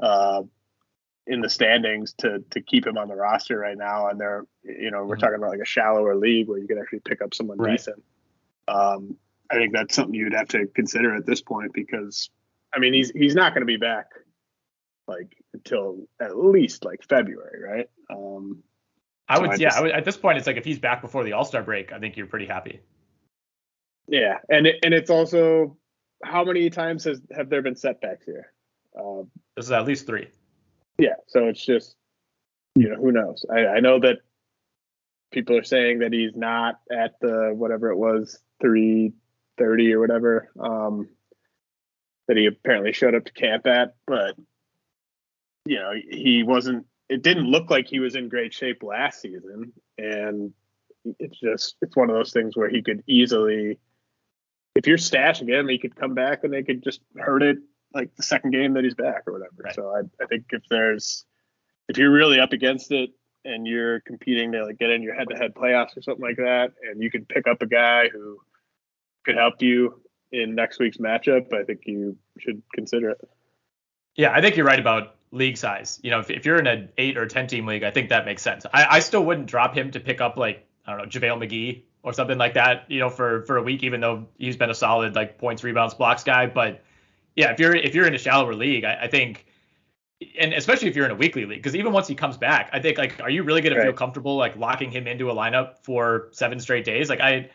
[0.00, 0.42] uh
[1.26, 4.90] in the standings to to keep him on the roster right now, and they're you
[4.90, 5.20] know we're mm-hmm.
[5.20, 7.72] talking about like a shallower league where you can actually pick up someone right.
[7.72, 8.02] decent.
[8.68, 9.16] Um,
[9.50, 12.30] I think that's something you'd have to consider at this point because
[12.74, 14.06] I mean, he's he's not going to be back
[15.06, 17.90] like until at least like February, right?
[18.10, 18.62] Um,
[19.28, 19.74] I would, so yeah.
[19.74, 21.92] I would, at this point, it's like if he's back before the All Star break,
[21.92, 22.80] I think you're pretty happy.
[24.06, 25.76] Yeah, and it, and it's also
[26.24, 28.52] how many times has have there been setbacks here?
[28.98, 30.28] Um, this is at least three.
[30.98, 31.94] Yeah, so it's just
[32.74, 33.44] you know who knows.
[33.52, 34.18] I, I know that
[35.30, 39.12] people are saying that he's not at the whatever it was three
[39.58, 40.50] thirty or whatever.
[40.58, 41.08] Um,
[42.28, 44.36] that he apparently showed up to camp at, but
[45.66, 49.72] you know, he wasn't it didn't look like he was in great shape last season
[49.96, 50.52] and
[51.18, 53.78] it's just it's one of those things where he could easily
[54.78, 57.58] if you're stashing him, he could come back and they could just hurt it
[57.92, 59.54] like the second game that he's back or whatever.
[59.58, 59.74] Right.
[59.74, 61.24] So I, I think if there's
[61.88, 63.10] if you're really up against it
[63.44, 66.36] and you're competing to like get in your head to head playoffs or something like
[66.36, 68.38] that, and you can pick up a guy who
[69.24, 73.28] could help you in next week's matchup, I think you should consider it.
[74.14, 76.00] Yeah, I think you're right about league size.
[76.02, 78.24] You know, if, if you're in an eight or ten team league, I think that
[78.24, 78.66] makes sense.
[78.72, 81.82] I, I still wouldn't drop him to pick up like I don't know JaVale McGee
[82.02, 82.84] or something like that.
[82.88, 85.94] You know, for for a week, even though he's been a solid like points, rebounds,
[85.94, 86.46] blocks guy.
[86.46, 86.82] But
[87.36, 89.46] yeah, if you're if you're in a shallower league, I, I think.
[90.36, 92.80] And especially if you're in a weekly league, because even once he comes back, I
[92.80, 93.84] think like, are you really going right.
[93.84, 97.08] to feel comfortable like locking him into a lineup for seven straight days?
[97.08, 97.50] Like I,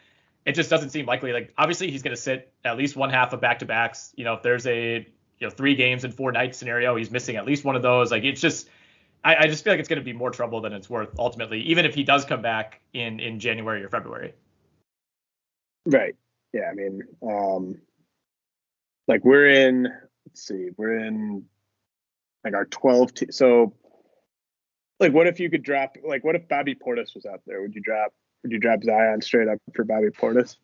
[0.46, 1.34] it just doesn't seem likely.
[1.34, 4.14] Like obviously he's going to sit at least one half of back to backs.
[4.16, 5.06] You know, if there's a
[5.44, 8.12] you know three games in four nights scenario, he's missing at least one of those.
[8.12, 8.70] Like it's just,
[9.26, 11.60] I, I just feel like it's going to be more trouble than it's worth ultimately,
[11.64, 14.34] even if he does come back in in January or February.
[15.86, 16.16] Right.
[16.54, 16.70] Yeah.
[16.72, 17.82] I mean, um,
[19.10, 19.90] like we're in.
[20.26, 20.70] Let's see.
[20.78, 21.44] We're in
[22.46, 23.14] like our 12.
[23.14, 23.74] T- so,
[25.02, 25.98] like, what if you could drop?
[26.02, 27.62] Like, what if Bobby Portis was out there?
[27.62, 30.56] Would you drop would you drop Zion straight up for Bobby Portis?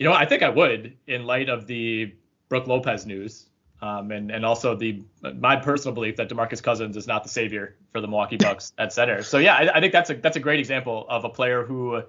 [0.00, 2.16] You know, I think I would in light of the
[2.48, 3.46] Brook Lopez news.
[3.82, 5.02] Um, and and also the
[5.34, 8.92] my personal belief that Demarcus Cousins is not the savior for the Milwaukee Bucks at
[8.92, 9.22] center.
[9.22, 12.00] So yeah, I, I, think that's a that's a great example of a player who,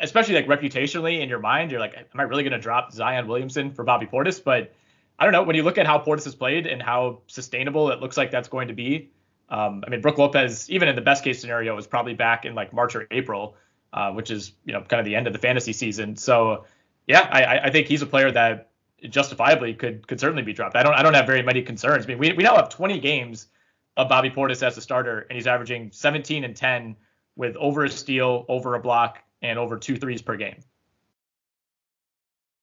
[0.00, 3.28] especially like reputationally in your mind, you're like, am I really going to drop Zion
[3.28, 4.42] Williamson for Bobby Portis?
[4.42, 4.72] But
[5.18, 5.42] I don't know.
[5.42, 8.48] When you look at how Portis has played and how sustainable it looks like that's
[8.48, 9.10] going to be,
[9.50, 12.54] um, I mean, Brook Lopez, even in the best case scenario, was probably back in
[12.54, 13.54] like March or April
[13.92, 16.16] uh, which is you know kind of the end of the fantasy season.
[16.16, 16.64] So
[17.06, 18.70] yeah, I, I think he's a player that
[19.08, 20.76] justifiably could could certainly be dropped.
[20.76, 22.04] I don't I don't have very many concerns.
[22.04, 23.48] I mean, we we now have 20 games
[23.96, 26.96] of Bobby Portis as a starter, and he's averaging 17 and 10
[27.36, 30.60] with over a steal, over a block, and over two threes per game.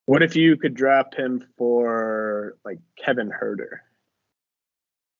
[0.05, 3.79] What if you could drop him for like Kevin Huerter?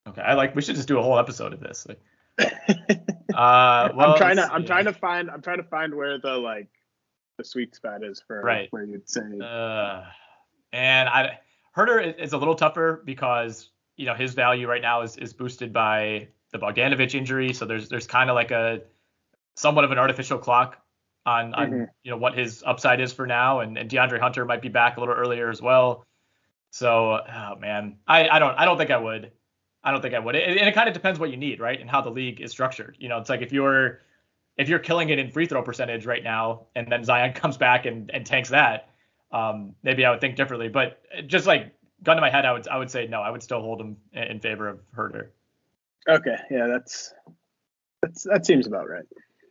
[0.08, 0.56] Okay, I like.
[0.56, 1.86] We should just do a whole episode of this.
[1.86, 2.00] Like,
[3.34, 6.36] Uh, well, I'm trying to I'm trying to find I'm trying to find where the
[6.36, 6.68] like
[7.38, 8.68] the sweet spot is for right.
[8.70, 9.22] where you'd say.
[9.42, 10.02] Uh,
[10.72, 11.38] and I
[11.76, 15.72] Huerter is a little tougher because you know his value right now is is boosted
[15.72, 18.82] by the Bogdanovic injury, so there's there's kind of like a
[19.56, 20.78] somewhat of an artificial clock
[21.26, 21.84] on on mm-hmm.
[22.02, 24.96] you know what his upside is for now, and, and DeAndre Hunter might be back
[24.96, 26.04] a little earlier as well.
[26.70, 29.32] So, oh man, I, I don't I don't think I would.
[29.82, 30.36] I don't think I would.
[30.36, 31.80] And it, it kind of depends what you need, right?
[31.80, 32.96] And how the league is structured.
[32.98, 34.00] You know, it's like if you're
[34.56, 37.86] if you're killing it in free throw percentage right now, and then Zion comes back
[37.86, 38.89] and, and tanks that,
[39.32, 40.68] um, maybe I would think differently.
[40.68, 41.72] But just like
[42.02, 43.20] gun to my head, I would I would say no.
[43.20, 45.28] I would still hold him in favor of Huerter.
[46.08, 47.14] Okay, yeah, that's
[48.02, 49.04] that's that seems about right.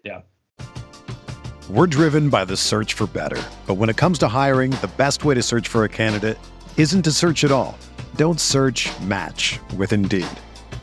[0.03, 0.21] Yeah.
[1.69, 5.23] We're driven by the search for better, but when it comes to hiring, the best
[5.23, 6.39] way to search for a candidate
[6.77, 7.77] isn't to search at all.
[8.15, 8.89] Don't search.
[9.01, 10.25] Match with Indeed.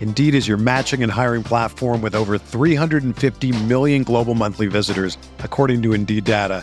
[0.01, 5.83] Indeed is your matching and hiring platform with over 350 million global monthly visitors, according
[5.83, 6.63] to Indeed data,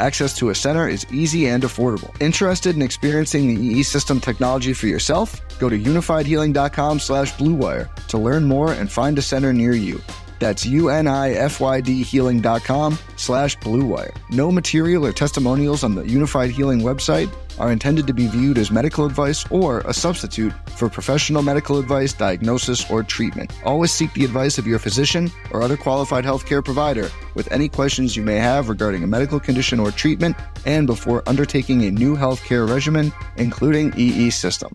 [0.00, 2.10] access to a center is easy and affordable.
[2.20, 5.40] Interested in experiencing the EE system technology for yourself?
[5.58, 10.00] Go to unifydhealing.com slash bluewire to learn more and find a center near you.
[10.40, 14.16] That's U-N-I-F-Y-D healing.com slash bluewire.
[14.30, 17.30] No material or testimonials on the Unifyd Healing website
[17.60, 22.12] are intended to be viewed as medical advice or a substitute for professional medical advice,
[22.12, 23.52] diagnosis, or treatment.
[23.64, 28.16] Always seek the advice of your physician or other qualified healthcare provider with any questions
[28.16, 30.36] you may have regarding a medical condition or treatment
[30.66, 34.74] and before undertaking a new healthcare regimen, including EE system.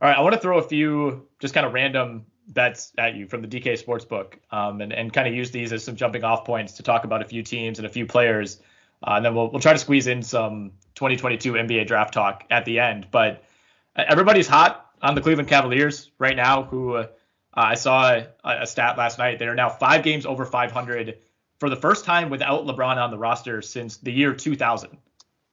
[0.00, 3.26] All right, I want to throw a few just kind of random bets at you
[3.26, 6.44] from the DK Sportsbook um, and, and kind of use these as some jumping off
[6.44, 8.60] points to talk about a few teams and a few players.
[9.02, 12.64] Uh, and then we'll, we'll try to squeeze in some 2022 NBA draft talk at
[12.64, 13.08] the end.
[13.10, 13.44] But
[13.96, 17.06] everybody's hot on the Cleveland Cavaliers right now, who uh,
[17.54, 19.38] I saw a, a, stat last night.
[19.38, 21.18] They are now five games over 500
[21.58, 24.96] for the first time without LeBron on the roster since the year 2000,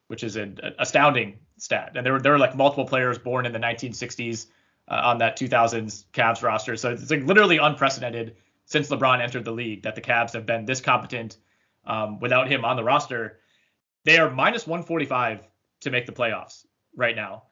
[0.08, 1.94] which is an astounding stat.
[1.96, 4.48] And there were, there were like multiple players born in the 1960s
[4.90, 6.76] uh, on that 2000s Cavs roster.
[6.76, 8.36] So it's like literally unprecedented
[8.66, 11.38] since LeBron entered the league that the Cavs have been this competent
[11.88, 13.40] um, without him on the roster.
[14.06, 15.48] They are minus 145
[15.82, 16.66] to make the playoffs
[16.96, 17.44] right now.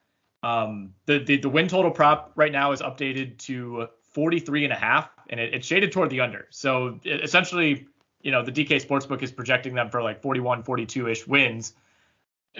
[0.43, 4.75] Um, the, the, the win total prop right now is updated to 43 and a
[4.75, 6.47] half, and it, it's shaded toward the under.
[6.51, 7.87] So it, essentially,
[8.21, 11.73] you know, the DK Sportsbook is projecting them for like 41, 42 ish wins,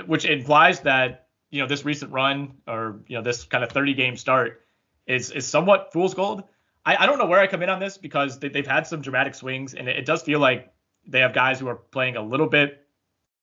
[0.05, 3.93] which implies that you know this recent run or you know this kind of 30
[3.93, 4.65] game start
[5.07, 6.43] is is somewhat fool's gold.
[6.85, 9.01] I, I don't know where I come in on this because they, have had some
[9.01, 10.71] dramatic swings, and it, it, does feel like
[11.07, 12.85] they have guys who are playing a little bit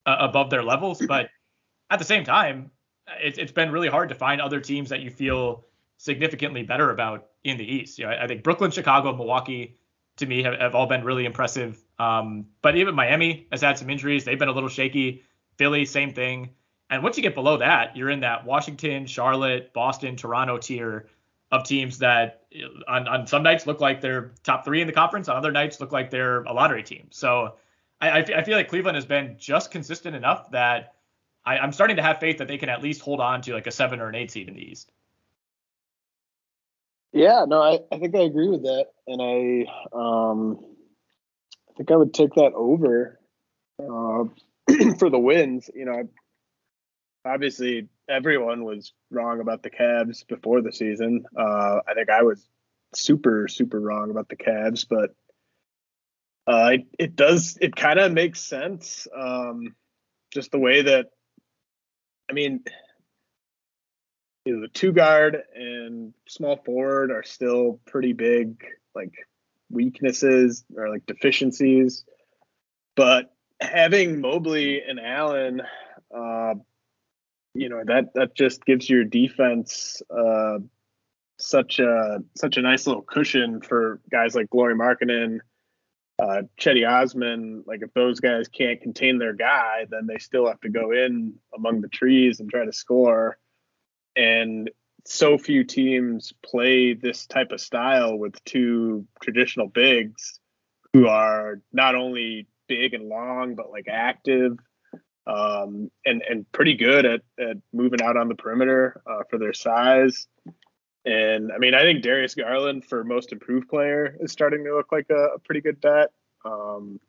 [0.06, 1.00] uh, above their levels.
[1.08, 1.28] But
[1.90, 2.70] at the same time,
[3.20, 5.64] it, it's been really hard to find other teams that you feel
[5.98, 7.98] significantly better about in the East.
[7.98, 9.78] You know, I, I think Brooklyn, Chicago, Milwaukee,
[10.16, 11.82] to me, have, have all been really impressive.
[11.98, 15.22] Um, but even Miami has had some injuries; they've been a little shaky.
[15.58, 16.50] Philly, same thing.
[16.90, 21.08] And once you get below that, you're in that Washington, Charlotte, Boston, Toronto tier
[21.50, 22.41] of teams that
[22.88, 25.80] on, on some nights look like they're top three in the conference, on other nights
[25.80, 27.08] look like they're a lottery team.
[27.10, 27.54] So
[28.00, 30.94] I, I feel like Cleveland has been just consistent enough that
[31.44, 33.66] I, I'm starting to have faith that they can at least hold on to like
[33.66, 34.90] a seven or an eight seed in the East.
[37.12, 40.64] Yeah, no, I, I think I agree with that, and I um,
[41.70, 43.18] I think I would take that over.
[43.78, 44.24] Uh,
[44.98, 46.08] for the wins, you know,
[47.24, 51.24] obviously everyone was wrong about the Cavs before the season.
[51.36, 52.46] Uh, I think I was
[52.94, 55.14] super super wrong about the Cavs, but
[56.46, 59.06] uh, it, it does it kind of makes sense.
[59.16, 59.74] Um,
[60.32, 61.06] just the way that
[62.28, 62.60] I mean,
[64.44, 69.12] you know, the two guard and small forward are still pretty big like
[69.70, 72.04] weaknesses or like deficiencies,
[72.96, 75.62] but having Mobley and Allen,
[76.14, 76.54] uh,
[77.54, 80.58] you know that that just gives your defense uh,
[81.38, 85.40] such a such a nice little cushion for guys like Lauri Markkanen,
[86.18, 87.64] uh, Cedi Osman.
[87.66, 91.34] Like if those guys can't contain their guy, then they still have to go in
[91.54, 93.38] among the trees and try to score.
[94.16, 94.70] And
[95.04, 100.38] so few teams play this type of style with two traditional bigs
[100.92, 104.58] who are not only big and long, but like active
[105.26, 109.52] um, and and pretty good at, at moving out on the perimeter uh, for their
[109.52, 110.26] size.
[111.04, 114.92] And I mean, I think Darius Garland for most improved player is starting to look
[114.92, 116.10] like a, a pretty good bet.
[116.44, 117.00] Um,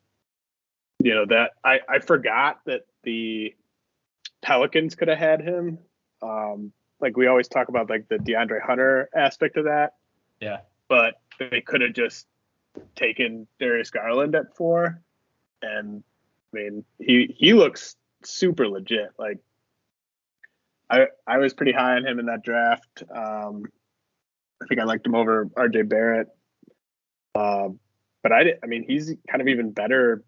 [1.04, 3.54] you know that I I forgot that the
[4.42, 5.80] Pelicans could have had him.
[6.22, 9.96] Um, like we always talk about like the DeAndre Hunter aspect of that.
[10.40, 10.60] Yeah.
[10.88, 12.28] But they could have just
[12.96, 15.02] taken Darius Garland at four.
[15.62, 16.04] And
[16.54, 17.96] I mean, he he looks
[18.32, 19.10] super legit.
[19.18, 19.40] Like
[20.90, 23.04] I I was pretty high on him in that draft.
[23.14, 23.64] Um,
[24.62, 26.28] I think I liked him over RJ Barrett.
[27.36, 27.70] Uh,
[28.22, 30.24] but I I mean he's kind of even better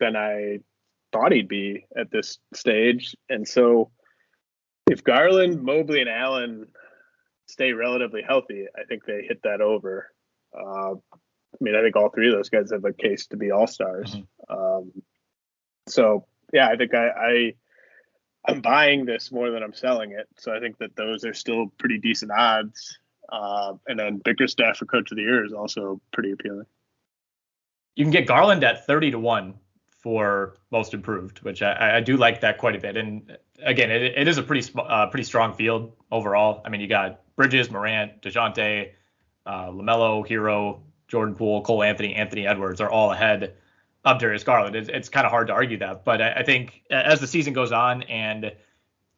[0.00, 0.58] than I
[1.12, 3.16] thought he'd be at this stage.
[3.28, 3.90] And so
[4.90, 6.66] if Garland, Mobley, and Allen
[7.48, 10.08] stay relatively healthy, I think they hit that over.
[10.54, 13.50] Uh, I mean, I think all three of those guys have a case to be
[13.50, 14.14] all stars.
[14.14, 14.56] Mm-hmm.
[14.56, 14.92] Um,
[15.88, 17.54] so yeah, I think I, I
[18.46, 20.26] I'm buying this more than I'm selling it.
[20.38, 22.98] So I think that those are still pretty decent odds.
[23.30, 26.66] Uh, and then Bickerstaff for Coach of the Year is also pretty appealing.
[27.94, 29.54] You can get Garland at 30 to one
[30.00, 32.96] for most improved, which I, I do like that quite a bit.
[32.96, 36.62] And again, it, it is a pretty uh, pretty strong field overall.
[36.64, 38.92] I mean, you got Bridges, Morant, Dejounte,
[39.44, 43.54] uh, Lamelo, Herro, Jordan Poole, Cole Anthony, Anthony Edwards are all ahead
[44.04, 44.76] of Darius Garland.
[44.76, 47.52] It's, it's kind of hard to argue that, but I, I think as the season
[47.52, 48.52] goes on and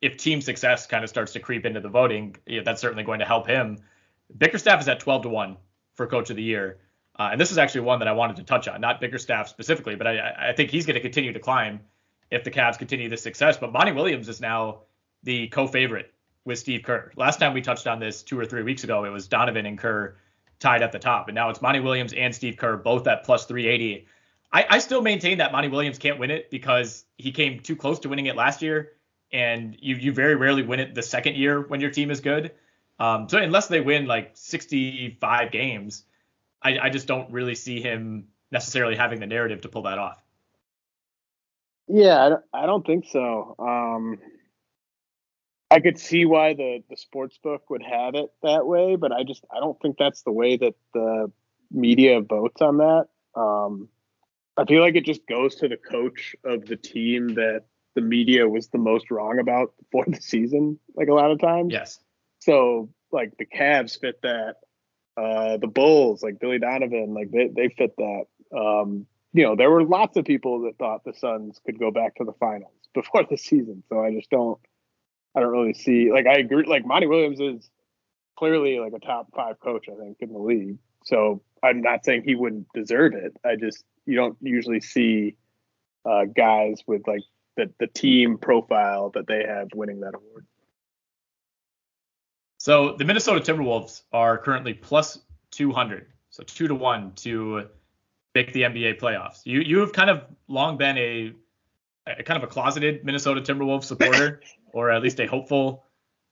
[0.01, 3.25] if team success kind of starts to creep into the voting, that's certainly going to
[3.25, 3.79] help him.
[4.37, 5.57] Bickerstaff is at 12 to 1
[5.95, 6.79] for coach of the year.
[7.19, 9.95] Uh, and this is actually one that I wanted to touch on, not Bickerstaff specifically,
[9.95, 11.81] but I, I think he's going to continue to climb
[12.31, 13.59] if the Cavs continue this success.
[13.59, 14.81] But Monty Williams is now
[15.23, 16.13] the co-favorite
[16.45, 17.13] with Steve Kerr.
[17.17, 19.79] Last time we touched on this two or three weeks ago, it was Donovan and
[19.79, 20.17] Kerr
[20.59, 23.45] tied at the top, and now it's Monty Williams and Steve Kerr both at plus
[23.45, 24.07] 380.
[24.53, 28.01] I, I still maintain that Monty Williams can't win it because he came too close
[28.01, 28.93] to winning it last year,
[29.33, 32.53] and you you very rarely win it the second year when your team is good.
[32.99, 36.05] Um, so unless they win like 65 games,
[36.63, 40.23] I, I just don't really see him necessarily having the narrative to pull that off.
[41.89, 43.57] Yeah, I don't, think so.
[43.59, 44.19] Um,
[45.71, 49.25] I could see why the the sports book would have it that way, but I
[49.25, 51.33] just I don't think that's the way that the
[51.71, 53.09] media votes on that.
[53.35, 53.89] Um,
[54.57, 58.49] I feel like it just goes to the coach of the team that the media
[58.49, 61.73] was the most wrong about before the season, like a lot of times.
[61.73, 61.99] Yes.
[62.41, 64.57] So like the Cavs fit that.
[65.15, 68.25] Uh, the Bulls, like Billy Donovan, like they, they fit that.
[68.57, 72.17] Um, you know, there were lots of people that thought the Suns could go back
[72.17, 73.83] to the finals before the season.
[73.91, 74.59] So I just don't
[75.35, 77.71] I don't really see like I agree like Monty Williams is
[78.39, 80.79] clearly like a top five coach, I think, in the league.
[81.05, 83.37] So I'm not saying he wouldn't deserve it.
[83.45, 85.37] I just you don't usually see
[86.05, 87.23] uh, guys with like
[87.57, 90.47] the the team profile that they have winning that award.
[92.59, 95.19] So the Minnesota Timberwolves are currently plus
[95.51, 97.69] 200, so two to one to
[98.35, 99.41] make the NBA playoffs.
[99.45, 101.33] You you have kind of long been a,
[102.07, 104.43] a kind of a closeted Minnesota Timberwolves supporter,
[104.73, 105.85] or at least a hopeful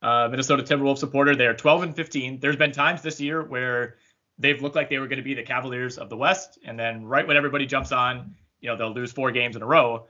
[0.03, 1.37] uh, Minnesota Timberwolves supporter.
[1.37, 2.41] They are 12 and 15.
[2.41, 3.97] There's been times this year where
[4.41, 7.05] they've looked like they were going to be the Cavaliers of the West, and then
[7.05, 10.07] right when everybody jumps on, you know, they'll lose four games in a row.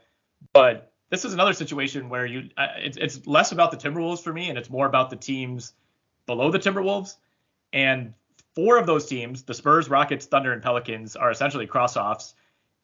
[0.53, 4.33] But this is another situation where you uh, it's it's less about the Timberwolves for
[4.33, 5.73] me, and it's more about the teams
[6.25, 7.17] below the Timberwolves.
[7.73, 8.13] And
[8.55, 12.33] four of those teams, the Spurs, Rockets, Thunder, and Pelicans, are essentially cross-offs.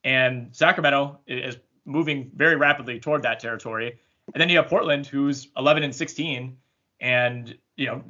[0.03, 3.99] And Sacramento is moving very rapidly toward that territory.
[4.33, 6.57] And then you have Portland, who's 11 and 16,
[6.99, 8.03] and you know,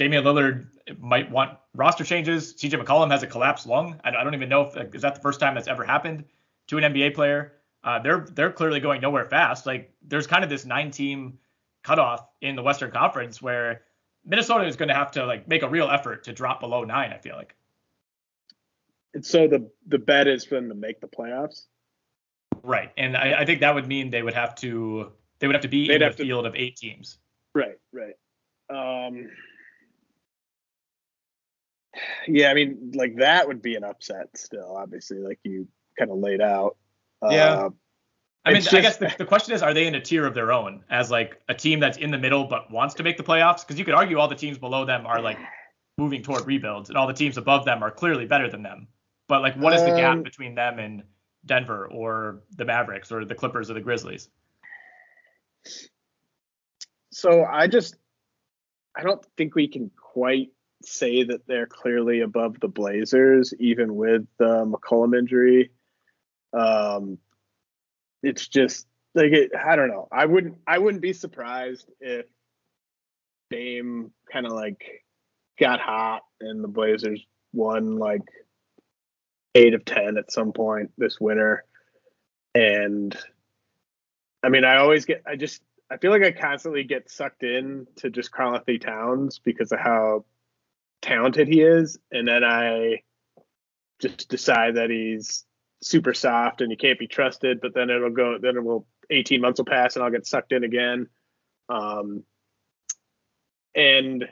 [0.00, 0.66] Damian Lillard
[0.98, 2.54] might want roster changes.
[2.54, 4.00] CJ McCollum has a collapsed lung.
[4.02, 6.24] I, don't even know if is that the first time that's ever happened
[6.68, 7.52] to an NBA player.
[7.84, 9.66] uh, they're they're clearly going nowhere fast.
[9.66, 11.38] Like there's kind of this nine team
[11.82, 13.82] cutoff in the Western Conference where
[14.24, 17.12] Minnesota is going to have to like make a real effort to drop below nine.
[17.12, 17.54] I feel like.
[19.12, 21.66] And so the the bet is for them to make the playoffs.
[22.62, 25.62] Right, and I, I think that would mean they would have to they would have
[25.62, 27.18] to be They'd in the to- field of eight teams.
[27.54, 28.14] Right, right.
[28.70, 29.28] Um,
[32.26, 36.18] yeah, I mean, like that would be an upset still, obviously, like you kind of
[36.18, 36.76] laid out.
[37.22, 37.52] Yeah.
[37.52, 37.70] Uh,
[38.44, 40.34] I mean, It's I guess the, the question is, are they in a tier of
[40.34, 43.22] their own as like a team that's in the middle but wants to make the
[43.22, 43.60] playoffs?
[43.60, 45.38] Because you could argue all the teams below them are like
[45.98, 48.88] moving toward rebuilds, and all the teams above them are clearly better than them.
[49.28, 51.02] But like, what is the Um, gap between them and
[51.44, 54.30] Denver or the Mavericks or the Clippers or the Grizzlies?
[57.12, 57.96] so I just,
[58.96, 60.50] I don't think we can quite
[60.82, 65.70] say that they're clearly above the Blazers, even with the McCollum injury.
[66.52, 67.18] Um,
[68.22, 70.08] it's just like it, I don't know.
[70.10, 72.26] I wouldn't, I wouldn't be surprised if
[73.50, 75.04] Dame kind of like
[75.58, 77.20] got hot and the Blazers
[77.52, 78.22] won like
[79.54, 81.64] eight of ten at some point this winter.
[82.54, 83.16] And
[84.42, 87.86] I mean, I always get, I just, I feel like I constantly get sucked in
[87.96, 90.24] to just Karl Towns because of how
[91.02, 93.02] talented he is, and then I
[94.00, 95.44] just decide that he's
[95.82, 97.60] super soft and he can't be trusted.
[97.60, 100.52] But then it'll go, then it will, 18 months will pass and I'll get sucked
[100.52, 101.08] in again.
[101.68, 102.24] Um,
[103.74, 104.26] and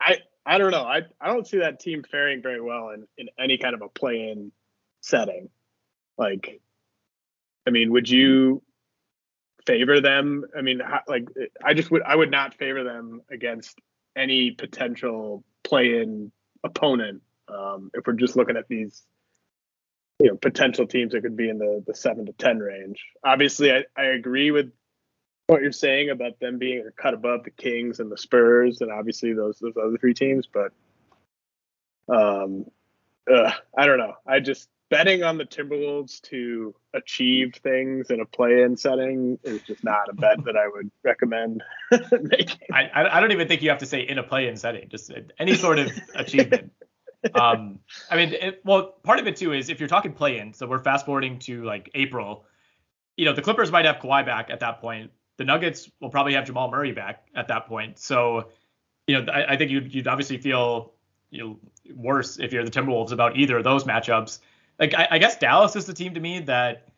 [0.00, 0.84] I, I don't know.
[0.84, 3.88] I, I don't see that team faring very well in, in any kind of a
[3.88, 4.52] play-in
[5.00, 5.50] setting.
[6.16, 6.60] Like,
[7.66, 8.62] I mean, would you
[9.66, 10.44] favor them?
[10.56, 11.28] I mean, like,
[11.62, 13.78] I just would, I would not favor them against
[14.18, 16.32] any potential play-in
[16.64, 17.22] opponent.
[17.48, 19.02] Um, if we're just looking at these,
[20.18, 23.04] you know, potential teams that could be in the the seven to ten range.
[23.24, 24.72] Obviously, I, I agree with
[25.46, 28.90] what you're saying about them being a cut above the Kings and the Spurs, and
[28.92, 30.46] obviously those those other three teams.
[30.46, 30.72] But
[32.14, 32.66] um,
[33.32, 34.14] ugh, I don't know.
[34.26, 39.84] I just betting on the Timberwolves to achieve things in a play-in setting is just
[39.84, 41.62] not a bet that I would recommend
[42.12, 42.68] making.
[42.72, 45.54] I, I don't even think you have to say in a play-in setting, just any
[45.54, 46.72] sort of achievement.
[47.34, 47.80] Um,
[48.10, 50.78] I mean, it, well, part of it too is if you're talking play-in, so we're
[50.78, 52.44] fast forwarding to like April.
[53.16, 55.10] You know, the Clippers might have Kawhi back at that point.
[55.36, 57.98] The Nuggets will probably have Jamal Murray back at that point.
[57.98, 58.48] So,
[59.06, 60.92] you know, I, I think you'd, you'd obviously feel
[61.30, 61.58] you know
[61.94, 64.38] worse if you're the Timberwolves about either of those matchups.
[64.78, 66.88] Like, I, I guess Dallas is the team to me that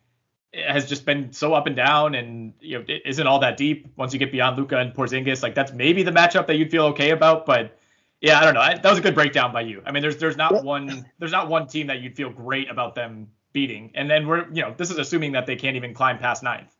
[0.53, 3.87] has just been so up and down and you know it isn't all that deep
[3.95, 5.41] once you get beyond Luka and Porzingis.
[5.41, 7.77] Like that's maybe the matchup that you'd feel okay about, but
[8.19, 8.59] yeah, I don't know.
[8.59, 9.81] I, that was a good breakdown by you.
[9.85, 12.95] I mean, there's there's not one there's not one team that you'd feel great about
[12.95, 16.17] them beating, and then we're you know this is assuming that they can't even climb
[16.17, 16.75] past ninth.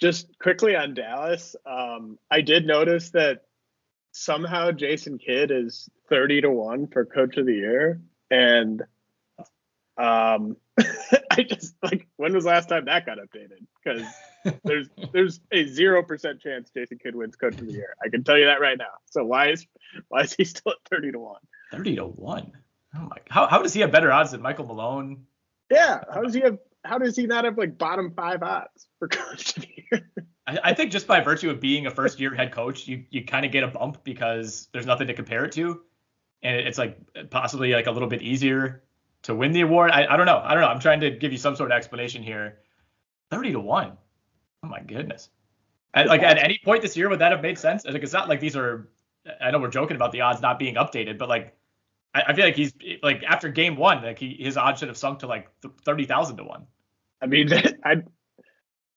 [0.00, 3.42] just quickly on Dallas, um, I did notice that
[4.12, 8.00] somehow Jason Kidd is 30 to 1 for coach of the year.
[8.30, 8.82] And
[9.98, 10.56] um,
[11.30, 13.66] I just like, when was the last time that got updated?
[13.82, 14.06] Because
[14.64, 17.94] there's there's a zero percent chance Jason Kidd wins coach of the year.
[18.04, 18.84] I can tell you that right now.
[19.06, 19.66] So why is
[20.08, 21.36] why is he still at 30 to 1?
[21.72, 22.52] Thirty to one.
[22.94, 23.16] Oh my!
[23.28, 25.24] How how does he have better odds than Michael Malone?
[25.70, 29.08] Yeah, how does he have how does he not have like bottom five odds for
[29.08, 30.10] coach of the year?
[30.46, 33.24] I, I think just by virtue of being a first year head coach, you you
[33.24, 35.82] kind of get a bump because there's nothing to compare it to,
[36.42, 36.98] and it's like
[37.30, 38.84] possibly like a little bit easier
[39.24, 39.90] to win the award.
[39.90, 40.40] I, I don't know.
[40.42, 40.68] I don't know.
[40.68, 42.58] I'm trying to give you some sort of explanation here.
[43.30, 43.92] Thirty to one.
[44.62, 45.30] Oh my goodness.
[45.94, 47.84] At, like at any point this year would that have made sense?
[47.84, 48.88] Like it's not like these are.
[49.40, 51.54] I know we're joking about the odds not being updated, but like
[52.14, 54.96] I, I feel like he's like after game one, like he, his odds should have
[54.96, 56.66] sunk to like th- thirty thousand to one.
[57.20, 57.50] I mean,
[57.84, 58.06] I'd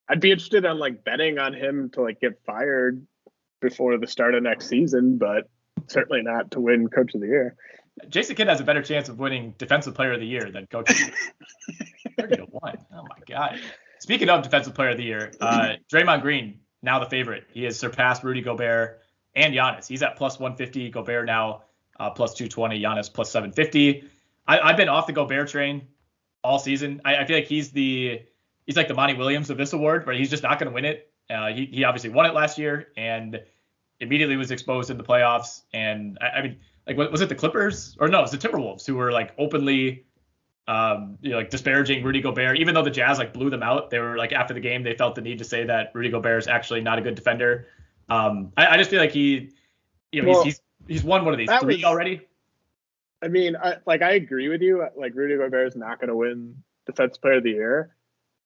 [0.09, 3.05] I'd be interested on like betting on him to like get fired
[3.61, 5.49] before the start of next season, but
[5.87, 7.55] certainly not to win coach of the year.
[8.09, 10.91] Jason Kidd has a better chance of winning Defensive Player of the Year than Coach
[12.19, 12.77] 30 to 1.
[12.93, 13.59] Oh my God.
[13.99, 17.45] Speaking of Defensive Player of the Year, uh, Draymond Green, now the favorite.
[17.51, 19.01] He has surpassed Rudy Gobert
[19.35, 19.87] and Giannis.
[19.87, 20.89] He's at plus 150.
[20.89, 21.63] Gobert now
[21.99, 22.81] uh, plus 220.
[22.81, 24.03] Giannis plus 750.
[24.47, 25.87] I, I've been off the Gobert train
[26.43, 27.01] all season.
[27.05, 28.21] I, I feel like he's the
[28.65, 30.85] he's like the Monty Williams of this award, where he's just not going to win
[30.85, 31.11] it.
[31.29, 33.39] Uh, he, he obviously won it last year and
[33.99, 35.61] immediately was exposed in the playoffs.
[35.73, 36.57] And I, I mean,
[36.87, 39.31] like, what- was it the Clippers or no, it was the Timberwolves who were like
[39.37, 40.05] openly,
[40.67, 43.89] um, you know, like disparaging Rudy Gobert, even though the Jazz like blew them out.
[43.89, 46.39] They were like after the game, they felt the need to say that Rudy Gobert
[46.39, 47.67] is actually not a good defender.
[48.09, 49.51] Um, I, I just feel like he,
[50.11, 52.21] you know, Well, he's, he's he's won one of these three was- already.
[53.23, 54.83] I mean, I, like I agree with you.
[54.95, 56.55] Like Rudy Gobert is not going to win
[56.87, 57.95] Defensive Player of the Year,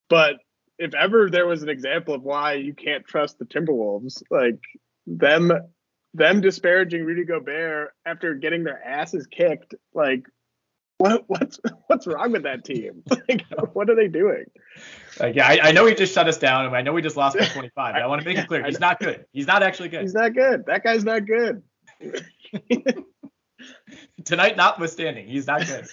[0.10, 0.36] but
[0.78, 4.60] if ever there was an example of why you can't trust the Timberwolves, like
[5.08, 5.52] them
[6.16, 10.26] them disparaging Rudy Gobert after getting their asses kicked, like
[10.98, 13.04] what what's what's wrong with that team?
[13.28, 14.46] Like what are they doing?
[15.20, 17.18] Like, yeah, I, I know he just shut us down, and I know we just
[17.18, 17.94] lost by 25.
[17.94, 19.26] But I want to make it clear, he's not good.
[19.32, 20.02] He's not actually good.
[20.02, 20.66] He's not good.
[20.68, 21.64] That guy's not good.
[24.26, 25.88] Tonight, notwithstanding, he's not good.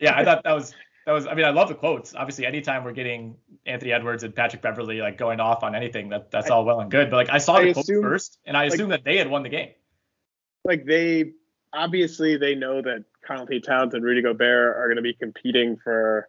[0.00, 0.74] Yeah, I thought that was
[1.06, 1.26] that was.
[1.26, 2.14] I mean, I love the quotes.
[2.14, 3.36] Obviously, anytime we're getting
[3.66, 6.90] Anthony Edwards and Patrick Beverley like going off on anything, that that's all well and
[6.90, 7.10] good.
[7.10, 9.28] But like, I saw I the quotes assume- first, and I like- that they had
[9.30, 9.70] won the game.
[10.64, 11.32] like they
[11.72, 16.28] obviously they know that Conley Towns and Rudy Gobert are going to be competing for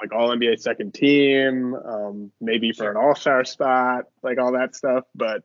[0.00, 4.76] like all NBA second team, um, maybe for an All Star spot, like all that
[4.76, 5.04] stuff.
[5.14, 5.42] But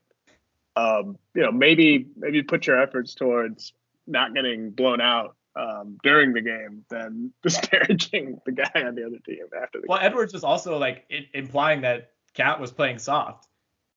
[0.76, 3.74] um, you know, maybe maybe put your efforts towards
[4.08, 9.20] not getting blown out um, during the game than disparaging the guy on the other
[9.26, 10.08] team after the Well, game.
[10.08, 13.48] Edwards was also like i implying that KAT was playing soft.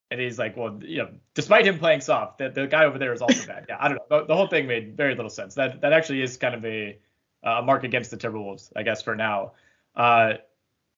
[0.09, 3.11] And he's like, well, you know, despite him playing soft, the, the guy over there
[3.11, 3.65] is also bad.
[3.67, 4.19] Yeah, I don't know.
[4.21, 5.55] The, the whole thing made very little sense.
[5.55, 6.97] That that actually is kind of a
[7.43, 9.51] a mark against the Timberwolves, I guess, for now.
[9.95, 10.35] Uh,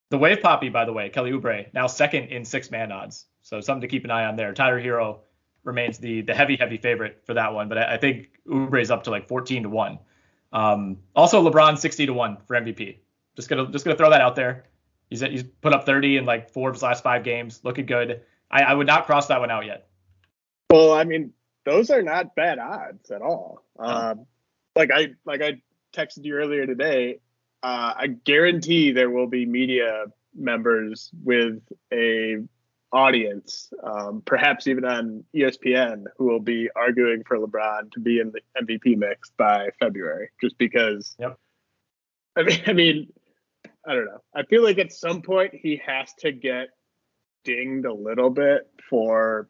[0.09, 3.25] the Wave Papi, by the way, Kelly Oubre, now second in six man odds.
[3.41, 4.53] So something to keep an eye on there.
[4.53, 5.19] Tyler Herro
[5.63, 7.69] remains the the heavy, heavy favorite for that one.
[7.69, 9.99] But I, I think is up to like 14 to 1.
[10.51, 12.97] Um, also, LeBron 60 to 1 for MVP.
[13.35, 14.65] Just gonna just gonna throw that out there.
[15.09, 18.21] He's he's put up 30 in like four of his last five games, looking good.
[18.51, 19.87] I, I would not cross that one out yet.
[20.71, 21.33] Well, I mean,
[21.65, 23.63] those are not bad odds at all.
[23.77, 24.25] Um,
[24.75, 25.61] like I like I
[25.93, 27.19] texted you earlier today.
[27.61, 32.37] Uh, I guarantee there will be media members with a
[32.91, 38.31] audience, um, perhaps even on ESPN, who will be arguing for LeBron to be in
[38.31, 41.15] the MVP mix by February, just because.
[41.19, 41.37] Yep.
[42.35, 43.13] I mean, I mean,
[43.85, 44.21] I don't know.
[44.33, 46.69] I feel like at some point he has to get
[47.43, 49.49] dinged a little bit for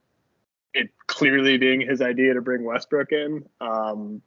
[0.74, 3.44] it clearly being his idea to bring Westbrook in.
[3.60, 4.22] Um,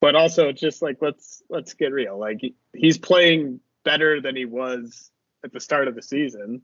[0.00, 2.18] but also just like let's let's get real.
[2.18, 2.40] Like
[2.74, 5.10] he's playing better than he was
[5.44, 6.62] at the start of the season.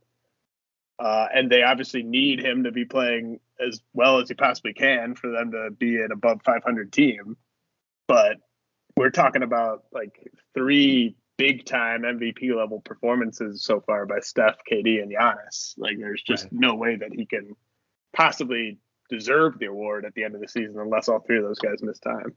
[1.01, 5.15] Uh, and they obviously need him to be playing as well as he possibly can
[5.15, 7.39] for them to be an above 500 team.
[8.07, 8.37] But
[8.97, 15.03] we're talking about like three big time MVP level performances so far by Steph, KD,
[15.03, 15.73] and Giannis.
[15.79, 17.57] Like there's just no way that he can
[18.13, 18.77] possibly
[19.09, 21.83] deserve the award at the end of the season unless all three of those guys
[21.83, 22.35] miss time.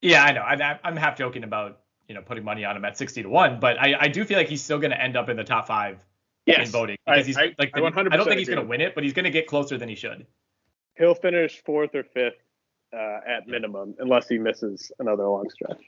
[0.00, 0.42] Yeah, I know.
[0.42, 3.58] I, I'm half joking about you know putting money on him at 60 to one,
[3.58, 5.66] but I, I do feel like he's still going to end up in the top
[5.66, 6.04] five
[6.48, 8.60] Yes, in voting I- he's I- like I the- 100% I don't think he's going
[8.60, 10.26] to win it, but he's going to get closer than he should.
[10.96, 12.34] He'll finish fourth or fifth
[12.92, 15.80] uh, at minimum unless he misses another long stretch.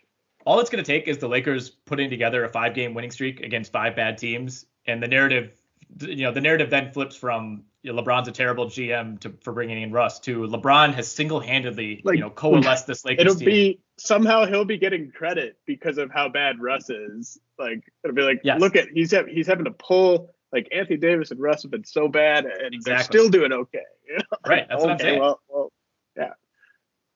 [0.46, 3.40] all it's going to take is the Lakers putting together a five game winning streak
[3.40, 4.66] against five bad teams.
[4.86, 5.52] And the narrative,
[6.00, 9.52] you know, the narrative then flips from you know, LeBron's a terrible GM to, for
[9.54, 13.34] bringing in Russ to LeBron has single handedly, Like, you know, coalesced this Lakers It'll
[13.36, 13.46] team.
[13.46, 17.38] be somehow he'll be getting credit because of how bad Russ is.
[17.58, 18.60] Like it'll be like, Yes.
[18.60, 21.84] look at he's ha- he's having to pull like Anthony Davis and Russ have been
[21.84, 23.80] so bad and they're still doing okay.
[24.08, 24.22] you know?
[24.46, 25.20] Right, that's what I'm saying.
[25.20, 25.72] Well, well,
[26.16, 26.30] yeah.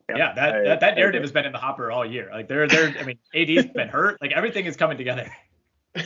[0.09, 2.31] yeah, that, I- that, that narrative has been in the hopper all year.
[2.33, 4.21] Like they're, they're, I mean, AD's been hurt.
[4.21, 5.31] Like everything is coming together.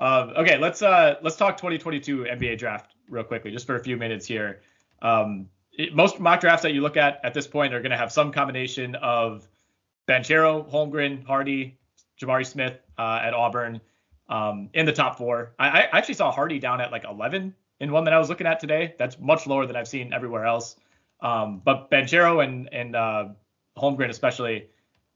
[0.00, 3.98] Um, okay, let's uh let's talk 2022 NBA draft real quickly, just for a few
[3.98, 4.62] minutes here.
[5.02, 7.98] Um, it- most mock drafts that you look at at this point are going to
[7.98, 9.46] have some combination of
[10.08, 11.78] Banchero, Holmgren, Hardy,
[12.18, 13.82] Jabari Smith uh, at Auburn
[14.30, 15.52] um, in the top four.
[15.58, 18.46] I, I actually saw Hardy down at like 11 in one that I was looking
[18.46, 18.94] at today.
[18.98, 20.76] That's much lower than I've seen everywhere else.
[21.20, 23.28] Um, but Banchero and and uh,
[23.76, 24.68] Holmgren especially,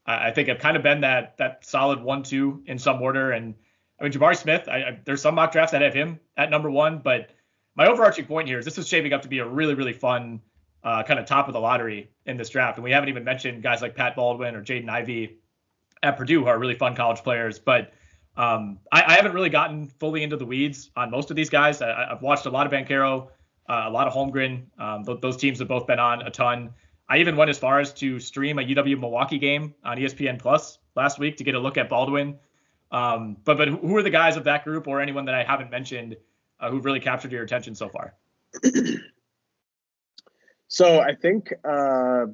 [0.05, 3.31] I, I think have kind of been that that solid one-two in some order.
[3.31, 3.55] And
[3.99, 6.99] I mean Jabari Smith, I, there's some mock drafts that have him at number one,
[6.99, 7.31] but
[7.75, 10.41] my overarching point here is this is shaping up to be a really really fun
[10.83, 12.77] uh, kind of top of the lottery in this draft.
[12.77, 15.37] And we haven't even mentioned guys like Pat Baldwin or Jaden Ivey
[16.03, 17.57] at Purdue who are really fun college players.
[17.57, 17.91] But
[18.37, 21.81] um, I, I haven't really gotten fully into the weeds on most of these guys.
[21.81, 23.27] I, I've watched a lot of Banchero,
[23.69, 24.63] uh, a lot of Holmgren.
[24.79, 26.73] Um, th- those teams have both been on a ton.
[27.07, 30.79] I even went as far as to stream a UW Milwaukee game on ESPN Plus
[30.95, 32.39] last week to get a look at Baldwin.
[32.91, 35.71] Um, but but who are the guys of that group or anyone that I haven't
[35.71, 36.17] mentioned
[36.59, 38.15] uh, who've really captured your attention so far?
[40.67, 42.25] So I think uh,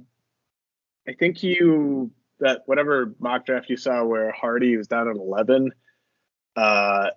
[1.07, 5.71] I think you that whatever mock draft you saw where Hardy was down at eleven,
[6.55, 7.09] uh,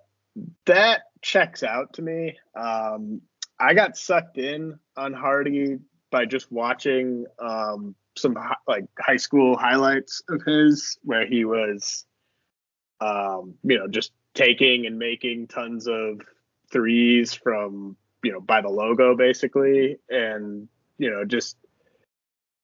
[0.65, 2.37] that checks out to me.
[2.55, 3.21] Um,
[3.59, 5.79] I got sucked in on Hardy
[6.11, 12.05] by just watching um, some like high school highlights of his where he was,
[13.01, 16.21] um, you know, just taking and making tons of
[16.71, 20.67] threes from you know by the logo basically, and
[20.97, 21.57] you know just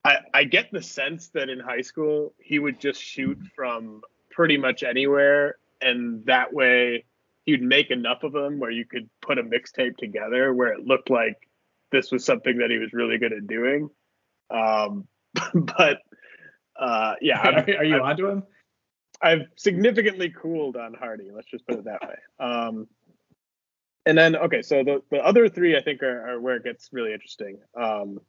[0.03, 4.57] I I get the sense that in high school he would just shoot from pretty
[4.57, 7.05] much anywhere, and that way
[7.45, 11.09] he'd make enough of them where you could put a mixtape together where it looked
[11.09, 11.35] like
[11.91, 13.89] this was something that he was really good at doing.
[14.49, 15.07] Um,
[15.53, 15.99] but
[16.79, 18.43] uh, yeah, are, are you I've, onto him?
[19.21, 21.29] I've significantly cooled on Hardy.
[21.33, 22.15] Let's just put it that way.
[22.39, 22.87] Um,
[24.05, 26.89] and then okay, so the the other three I think are, are where it gets
[26.91, 27.59] really interesting.
[27.79, 28.19] Um,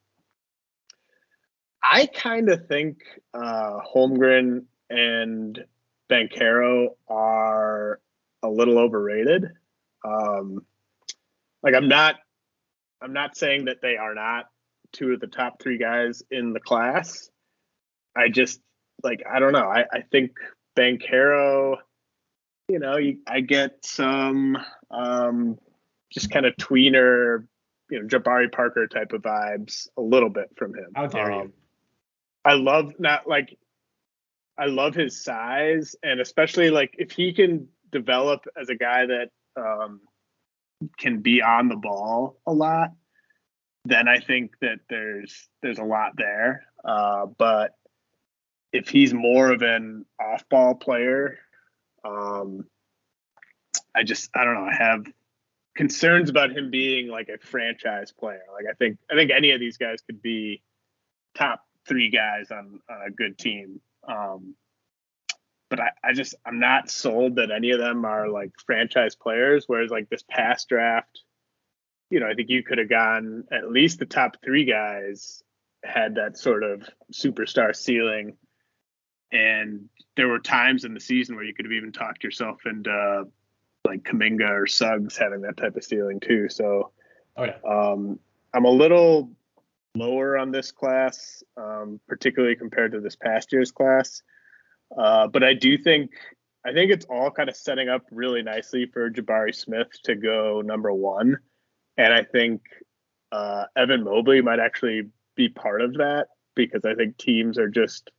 [1.82, 2.98] I kind of think
[3.34, 5.64] uh, Holmgren and
[6.10, 8.00] Banchero are
[8.42, 9.46] a little overrated.
[10.04, 10.64] Um,
[11.62, 12.16] like I'm not,
[13.00, 14.46] I'm not saying that they are not
[14.92, 17.30] two of the top three guys in the class.
[18.16, 18.60] I just
[19.02, 19.68] like I don't know.
[19.68, 20.32] I, I think
[20.76, 21.76] Banchero,
[22.68, 24.58] you know, you, I get some
[24.90, 25.58] um,
[26.12, 27.46] just kind of tweener,
[27.90, 30.92] you know, Jabari Parker type of vibes a little bit from him.
[30.94, 31.52] How dare um, you?
[32.44, 33.56] I love not like
[34.62, 39.30] I love his size and especially like if he can develop as a guy that
[39.56, 40.00] um,
[40.98, 42.92] can be on the ball a lot,
[43.84, 46.64] then I think that there's there's a lot there.
[46.84, 47.72] Uh, but
[48.72, 51.40] if he's more of an off-ball player,
[52.04, 52.64] um,
[53.96, 54.70] I just I don't know.
[54.70, 55.06] I have
[55.74, 58.44] concerns about him being like a franchise player.
[58.52, 60.62] Like I think I think any of these guys could be
[61.34, 63.80] top three guys on, on a good team.
[64.06, 64.54] Um,
[65.70, 69.64] but I, I just I'm not sold that any of them are like franchise players.
[69.66, 71.20] Whereas like this past draft,
[72.10, 75.42] you know, I think you could have gone at least the top three guys
[75.82, 78.36] had that sort of superstar ceiling.
[79.32, 83.24] And there were times in the season where you could have even talked yourself into
[83.86, 86.48] like Kuminga or Suggs having that type of ceiling too.
[86.50, 86.92] So
[87.36, 87.56] oh, yeah.
[87.66, 88.18] um,
[88.52, 89.30] I'm a little
[89.94, 94.22] lower on this class, um, particularly compared to this past year's class.
[94.96, 96.10] Uh, but I do think
[96.64, 100.62] I think it's all kind of setting up really nicely for Jabari Smith to go
[100.64, 101.38] number one,
[101.96, 102.62] and I think
[103.32, 108.10] uh, Evan Mobley might actually be part of that because I think teams are just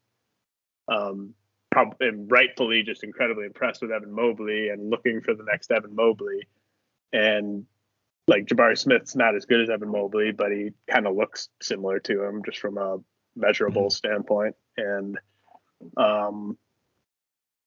[0.87, 1.33] um,
[1.71, 6.47] probably rightfully just incredibly impressed with Evan Mobley and looking for the next Evan Mobley,
[7.13, 7.65] and
[8.27, 11.99] like Jabari Smith's not as good as Evan Mobley, but he kind of looks similar
[11.99, 12.97] to him just from a
[13.35, 13.89] measurable mm-hmm.
[13.89, 14.55] standpoint.
[14.77, 15.19] And
[15.97, 16.57] um,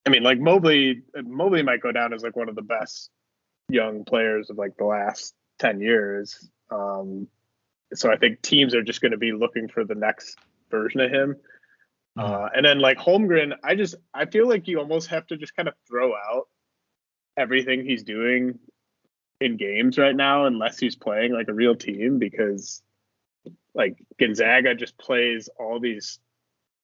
[0.06, 3.10] I mean, like Mobley, Mobley might go down as like one of the best
[3.68, 6.48] young players of like the last ten years.
[6.70, 7.28] Um,
[7.94, 10.38] so I think teams are just going to be looking for the next
[10.70, 11.36] version of him.
[12.18, 12.32] Mm-hmm.
[12.32, 15.54] Uh, and then like Holmgren, I just I feel like you almost have to just
[15.54, 16.48] kind of throw out
[17.36, 18.58] everything he's doing
[19.40, 22.82] in games right now unless he's playing like a real team because
[23.74, 26.18] like Gonzaga just plays all these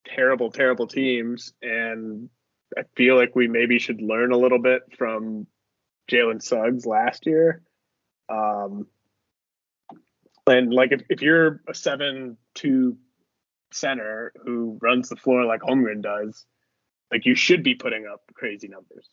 [0.04, 1.52] terrible, terrible teams.
[1.62, 2.28] And
[2.76, 5.46] I feel like we maybe should learn a little bit from
[6.10, 7.62] Jalen Suggs last year.
[8.28, 8.86] Um,
[10.46, 12.98] and like if, if you're a seven two
[13.72, 16.44] center who runs the floor like Holmgren does,
[17.10, 19.08] like you should be putting up crazy numbers.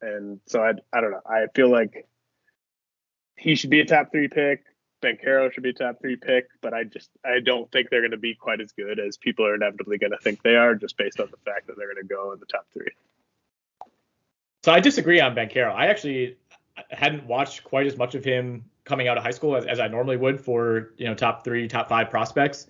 [0.00, 1.22] And so I I don't know.
[1.26, 2.06] I feel like
[3.36, 4.64] he should be a top three pick.
[5.02, 8.00] Ben Banchero should be a top three pick, but I just I don't think they're
[8.00, 10.74] going to be quite as good as people are inevitably going to think they are,
[10.74, 12.90] just based on the fact that they're going to go in the top three.
[14.64, 15.72] So I disagree on Ben Banchero.
[15.72, 16.36] I actually
[16.90, 19.88] hadn't watched quite as much of him coming out of high school as, as I
[19.88, 22.68] normally would for you know top three, top five prospects.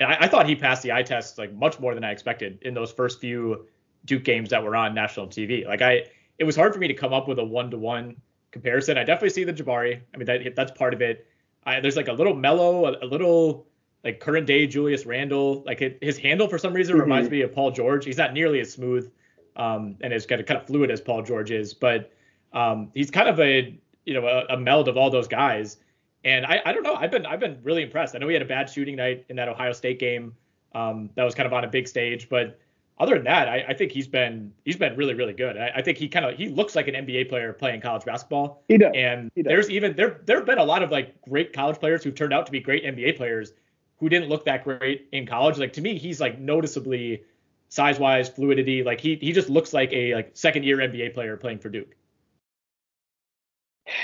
[0.00, 2.58] And I, I thought he passed the eye test like much more than I expected
[2.62, 3.66] in those first few
[4.04, 5.66] Duke games that were on national TV.
[5.66, 6.06] Like I,
[6.38, 8.16] it was hard for me to come up with a one to one
[8.56, 8.96] comparison.
[8.96, 10.00] I definitely see the Jabari.
[10.12, 11.26] I mean, that that's part of it.
[11.64, 13.66] I, there's like a little Melo, a, a, little
[14.04, 15.62] like current day Julius Randle.
[15.66, 17.02] Like it, his handle for some reason mm-hmm.
[17.02, 18.04] reminds me of Paul George.
[18.04, 19.10] He's not nearly as smooth
[19.56, 22.12] um, and as kind of kind of fluid as Paul George is, but
[22.52, 25.78] um, he's kind of a you know a, a meld of all those guys.
[26.24, 26.94] And I, I don't know.
[26.94, 28.14] I've been I've been really impressed.
[28.14, 30.34] I know he had a bad shooting night in that Ohio State game.
[30.74, 32.58] Um, that was kind of on a big stage, but
[32.98, 35.56] other than that, I, I, think he's been he's been really really good.
[35.58, 38.62] I, I think he kind of he looks like an NBA player playing college basketball.
[38.68, 38.92] He does.
[38.94, 39.50] And he does.
[39.50, 42.32] there's even there there have been a lot of like great college players who've turned
[42.32, 43.52] out to be great NBA players
[43.98, 45.58] who didn't look that great in college.
[45.58, 47.22] Like to me, he's like noticeably
[47.68, 48.82] size wise, fluidity.
[48.82, 51.94] Like he he just looks like a like second year NBA player playing for Duke.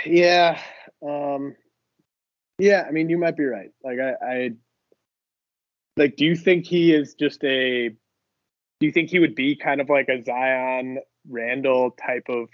[0.05, 0.61] Yeah.
[1.07, 1.57] Um
[2.59, 3.70] yeah, I mean you might be right.
[3.82, 4.51] Like I, I
[5.97, 7.97] like do you think he is just a
[8.82, 10.98] do you think he would be kind of like a Zion
[11.30, 12.48] Randle type of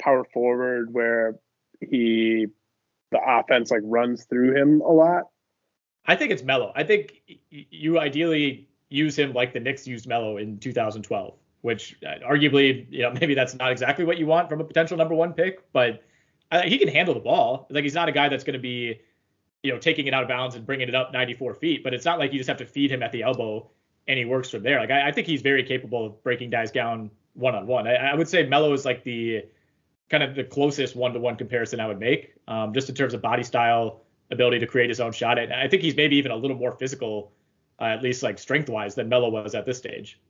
[0.00, 1.34] power forward where
[1.78, 2.46] he
[3.10, 5.24] the offense like runs through him a lot?
[6.06, 6.72] I think it's Melo.
[6.74, 7.20] I think
[7.50, 13.02] you ideally use him like the Knicks used Melo in 2012, which uh, arguably, you
[13.02, 16.02] know, maybe that's not exactly what you want from a potential number one pick, but
[16.50, 17.66] uh, he can handle the ball.
[17.68, 19.02] Like he's not a guy that's going to be,
[19.62, 21.84] you know, taking it out of bounds and bringing it up 94 feet.
[21.84, 23.68] But it's not like you just have to feed him at the elbow
[24.06, 24.80] and he works from there.
[24.80, 27.86] Like I, I think he's very capable of breaking guys down one on one.
[27.86, 29.44] I would say Melo is like the
[30.10, 33.14] kind of the closest one to one comparison I would make, um, just in terms
[33.14, 35.38] of body style, ability to create his own shot.
[35.38, 37.32] And I think he's maybe even a little more physical,
[37.80, 40.20] uh, at least like strength wise, than Melo was at this stage.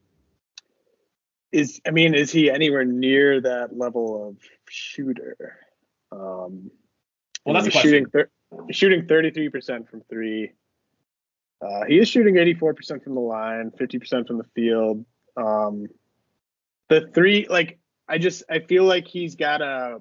[1.52, 4.36] Is I mean, is he anywhere near that level of
[4.68, 5.58] shooter?
[6.10, 6.70] Um,
[7.44, 8.30] well, that's he's shooting thir-
[8.70, 10.52] shooting 33% from three.
[11.64, 15.04] Uh, he is shooting 84% from the line, 50% from the field.
[15.36, 15.86] Um,
[16.88, 20.00] the three, like I just I feel like he's got a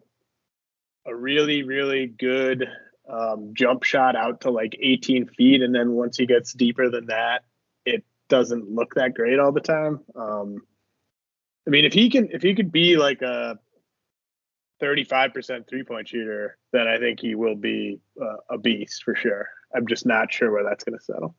[1.05, 2.67] a really really good
[3.09, 7.07] um, jump shot out to like 18 feet, and then once he gets deeper than
[7.07, 7.43] that,
[7.85, 10.01] it doesn't look that great all the time.
[10.15, 10.57] Um,
[11.65, 13.57] I mean, if he can if he could be like a
[14.81, 19.47] 35% three point shooter, then I think he will be uh, a beast for sure.
[19.75, 21.35] I'm just not sure where that's going to settle.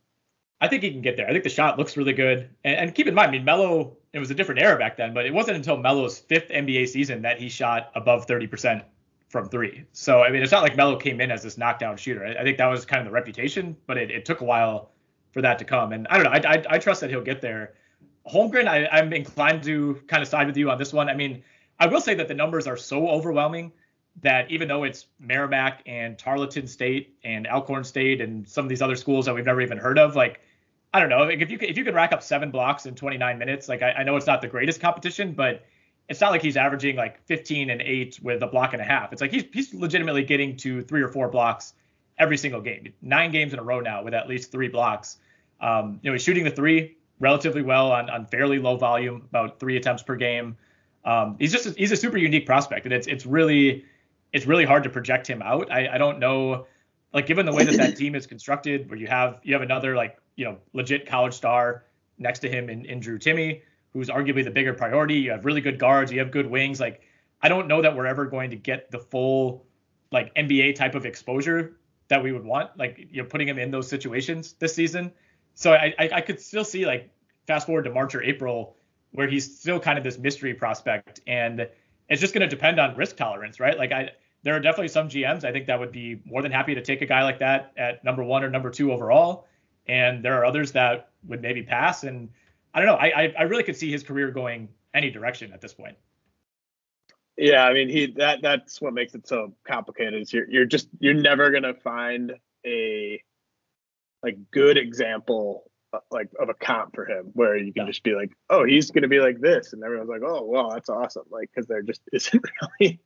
[0.64, 1.28] I think he can get there.
[1.28, 2.48] I think the shot looks really good.
[2.64, 5.12] And, and, keep in mind, I mean, Melo, it was a different era back then,
[5.12, 8.82] but it wasn't until Melo's fifth NBA season that he shot above 30%
[9.28, 9.84] from three.
[9.92, 12.24] So, I mean, it's not like Melo came in as this knockdown shooter.
[12.24, 14.92] I, I think that was kind of the reputation, but it, it, took a while
[15.32, 15.92] for that to come.
[15.92, 16.48] And I don't know.
[16.48, 17.74] I, I, I trust that he'll get there.
[18.26, 21.10] Holmgren, I, I'm inclined to kind of side with you on this one.
[21.10, 21.42] I mean,
[21.78, 23.70] I will say that the numbers are so overwhelming
[24.22, 28.80] that even though it's Merrimack and Tarleton State and Alcorn State and some of these
[28.80, 30.40] other schools that we've never even heard of, like
[30.95, 32.95] I don't know, like if you could, if you could rack up seven blocks in
[32.95, 35.66] 29 minutes, like I, I know it's not the greatest competition, but
[36.09, 39.12] it's not like he's averaging like 15 and eight with a block and a half.
[39.12, 41.74] It's like he's he's legitimately getting to three or four blocks
[42.16, 42.92] every single game.
[43.03, 45.18] Nine games in a row now with at least three blocks.
[45.61, 49.59] Um, you know, he's shooting the three relatively well on on fairly low volume, about
[49.59, 50.57] three attempts per game.
[51.05, 53.84] Um, he's just a, he's a super unique prospect, and it's it's really
[54.32, 55.72] it's really hard to project him out.
[55.72, 56.66] I, I don't know,
[57.12, 59.97] like given the way that that team is constructed, where you have you have another
[59.97, 61.85] like you know legit college star
[62.18, 63.61] next to him in, in Drew Timme,
[63.93, 65.14] who's arguably the bigger priority.
[65.14, 66.80] You have really good guards, you have good wings.
[66.80, 67.03] Like
[67.43, 69.66] I don't know that we're ever going to get the full
[70.11, 71.76] like NBA type of exposure
[72.09, 72.76] that we would want.
[72.76, 75.12] Like you're putting him in those situations this season.
[75.55, 77.11] So I, I I could still see like
[77.47, 78.76] fast forward to March or April
[79.12, 81.68] where he's still kind of this mystery prospect and
[82.09, 83.78] it's just going to depend on risk tolerance, right?
[83.78, 84.11] Like I
[84.43, 87.01] there are definitely some GMs I think that would be more than happy to take
[87.01, 89.47] a guy like that at number 1 or number 2 overall
[89.87, 92.28] and there are others that would maybe pass and
[92.74, 95.72] I don't know, I I really could see his career going any direction at this
[95.72, 95.97] point.
[97.37, 100.22] Yeah, I mean he that that's what makes it so complicated.
[100.22, 102.32] Is you're you're just you're never gonna find
[102.66, 103.22] a
[104.22, 107.91] like good example uh, like of a comp for him where you can yeah.
[107.91, 110.89] just be like, oh, he's gonna be like this, and everyone's like, oh, well, that's
[110.89, 112.45] awesome, like because there just isn't
[112.80, 113.01] really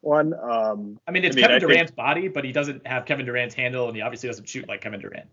[0.00, 0.34] one.
[0.34, 3.04] Um, I mean, it's I mean, Kevin I Durant's think, body, but he doesn't have
[3.06, 5.28] Kevin Durant's handle, and he obviously doesn't shoot like Kevin Durant.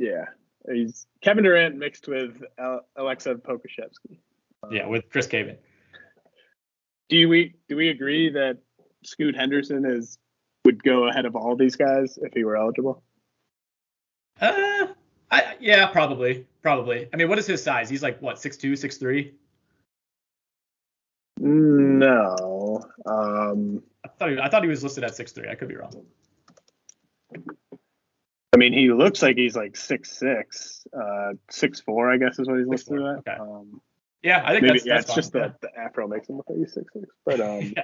[0.00, 0.24] Yeah,
[0.72, 4.16] he's Kevin Durant mixed with Aleksej Pokusevski.
[4.62, 5.58] Um, yeah, with Chris Kaman.
[7.10, 8.56] Do we do we agree that
[9.04, 10.16] Scoot Henderson is
[10.64, 13.02] would go ahead of all these guys if he were eligible?
[14.40, 14.86] Uh,
[15.30, 17.06] I, yeah, probably, probably.
[17.12, 17.90] I mean, what is his size?
[17.90, 19.34] He's like what, six two, six three?
[21.38, 22.80] No.
[23.04, 25.50] Um, I thought he, I thought he was listed at six three.
[25.50, 26.06] I could be wrong.
[28.52, 32.10] I mean, he looks like he's like six six, uh, six four.
[32.10, 33.18] I guess is what he's listed at.
[33.18, 33.36] Okay.
[33.38, 33.80] Um,
[34.22, 36.48] yeah, I think maybe that's, yeah, that's it's just that the afro makes him look
[36.48, 37.06] like he's six six.
[37.24, 37.82] But um, yeah,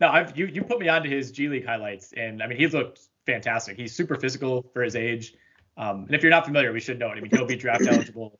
[0.00, 2.74] no, I've you you put me onto his G League highlights, and I mean, he's
[2.74, 3.76] looked fantastic.
[3.76, 5.34] He's super physical for his age.
[5.76, 7.16] Um, and if you're not familiar, we should know it.
[7.16, 8.38] I mean, he'll be draft eligible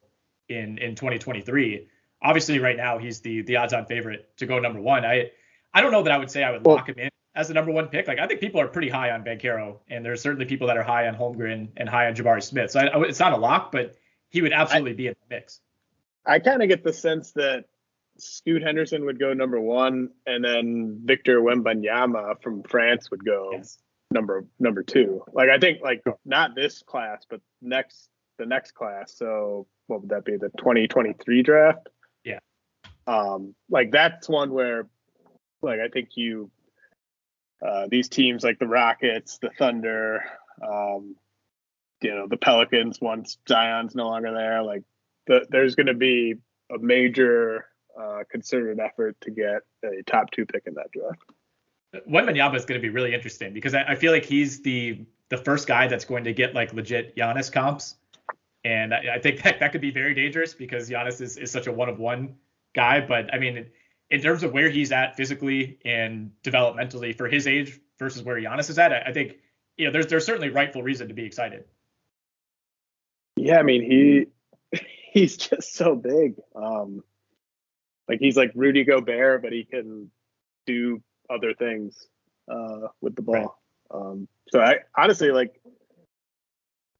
[0.49, 1.89] in in 2023.
[2.23, 5.05] Obviously, right now he's the the odds-on favorite to go number one.
[5.05, 5.31] I
[5.73, 7.55] I don't know that I would say I would well, lock him in as the
[7.55, 8.09] number one pick.
[8.09, 10.83] Like I think people are pretty high on Banchero, and there's certainly people that are
[10.83, 12.71] high on Holmgren and high on Jabari Smith.
[12.71, 13.95] So I, I, it's not a lock, but
[14.31, 15.61] he would absolutely I, be in the mix.
[16.27, 17.65] I kind of get the sense that
[18.19, 23.79] Scoot Henderson would go number one, and then Victor Wembanyama from France would go yes
[24.13, 25.25] number number two.
[25.33, 28.09] Like I think like not this class, but next
[28.39, 29.15] the next class.
[29.17, 30.37] So what would that be?
[30.37, 31.89] The 2023 draft.
[32.25, 32.39] Yeah.
[33.07, 34.87] Um, like that's one where,
[35.61, 36.51] like I think you,
[37.65, 40.25] uh, these teams like the Rockets, the Thunder,
[40.63, 41.17] um,
[42.03, 44.83] you know, the Pelicans once Zion's no longer there, like
[45.27, 46.35] the, there's going to be
[46.75, 47.67] a major
[47.99, 51.23] uh, concerted effort to get a top two pick in that draft.
[52.11, 55.37] Wembanyama is going to be really interesting because I, I, feel like he's the the
[55.37, 57.97] first guy that's going to get like legit Giannis comps,
[58.65, 61.67] and I, I think that that could be very dangerous because Giannis is, is such
[61.67, 62.37] a one of one
[62.75, 63.01] guy.
[63.01, 63.67] But I mean,
[64.13, 68.69] in terms of where he's at physically and developmentally for his age versus where Giannis
[68.69, 69.39] is at, I, I think
[69.79, 71.65] you know there's there's certainly rightful reason to be excited.
[73.37, 74.79] Yeah, I mean he
[75.13, 76.35] he's just so big.
[76.55, 77.03] Um,
[78.07, 80.11] like he's like Rudy Gobert, but he can
[80.67, 82.07] do other things
[82.51, 83.35] uh, with the ball.
[83.91, 84.01] Right.
[84.01, 85.59] Um, so I honestly like,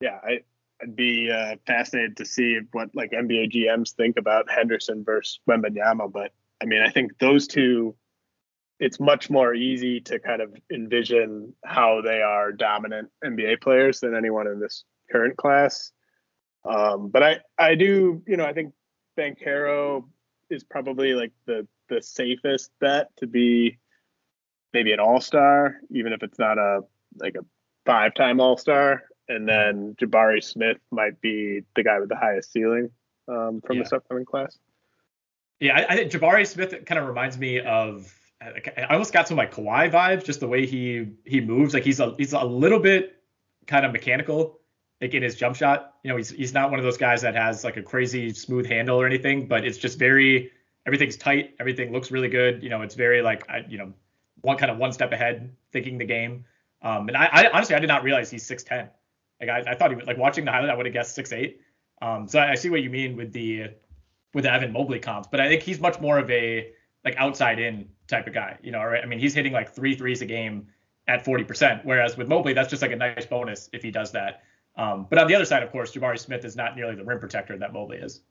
[0.01, 0.41] yeah, I
[0.81, 6.11] I'd be uh, fascinated to see what like NBA GMs think about Henderson versus Wembanyama.
[6.11, 6.33] But
[6.63, 7.97] I mean, I think those two,
[8.79, 14.15] it's much more easy to kind of envision how they are dominant NBA players than
[14.15, 15.91] anyone in this current class.
[16.65, 18.73] Um, but I I do you know I think
[19.19, 20.05] Banchero
[20.51, 23.79] is probably like the the safest bet to be
[24.73, 26.81] maybe an all star, even if it's not a
[27.17, 27.45] like a
[27.85, 29.03] five time all star.
[29.29, 32.91] And then Jabari Smith might be the guy with the highest ceiling
[33.29, 33.83] um, from yeah.
[33.83, 34.59] this upcoming class.
[35.63, 38.13] Yeah, I, I think Jabari Smith kind of reminds me of.
[38.43, 41.73] I almost got some like Kawhi vibes, just the way he he moves.
[41.73, 43.23] Like he's a he's a little bit
[43.69, 44.59] kind of mechanical,
[45.01, 45.95] like in his jump shot.
[46.03, 48.67] You know, he's he's not one of those guys that has like a crazy smooth
[48.67, 50.51] handle or anything, but it's just very
[50.85, 51.55] everything's tight.
[51.61, 52.61] Everything looks really good.
[52.65, 53.93] You know, it's very like I, you know
[54.41, 56.45] one kind of one step ahead, thinking the game.
[56.83, 58.89] Um, and I, I honestly I did not realize he's 6'10.
[59.41, 61.55] Like I, I thought he was like watching the highlight, I would have guessed 6'8.
[62.01, 63.69] Um, so I, I see what you mean with the
[64.35, 66.73] with Evan Mobley comps, but I think he's much more of a
[67.05, 68.59] like outside in type of guy.
[68.63, 69.03] You know, right?
[69.03, 70.69] I mean, he's hitting like three threes a game
[71.09, 74.43] at 40%, whereas with Mobley, that's just like a nice bonus if he does that.
[74.77, 77.19] Um, but on the other side, of course, Jabari Smith is not nearly the rim
[77.19, 78.23] protector that Mobley is.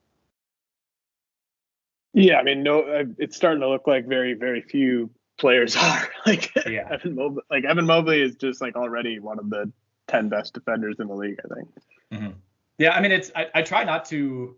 [2.14, 6.08] Yeah, I mean, no, uh, it's starting to look like very, very few players are.
[6.26, 6.88] Like yeah.
[6.92, 9.72] Evan Mobley, like Evan Mobley is just like already one of the
[10.08, 11.40] ten best defenders in the league.
[11.44, 11.70] I think.
[12.14, 12.32] Mm-hmm.
[12.78, 14.56] Yeah, I mean, it's I, I try not to,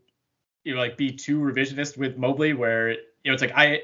[0.63, 3.81] you know, like be too revisionist with Mobley, where you know it's like I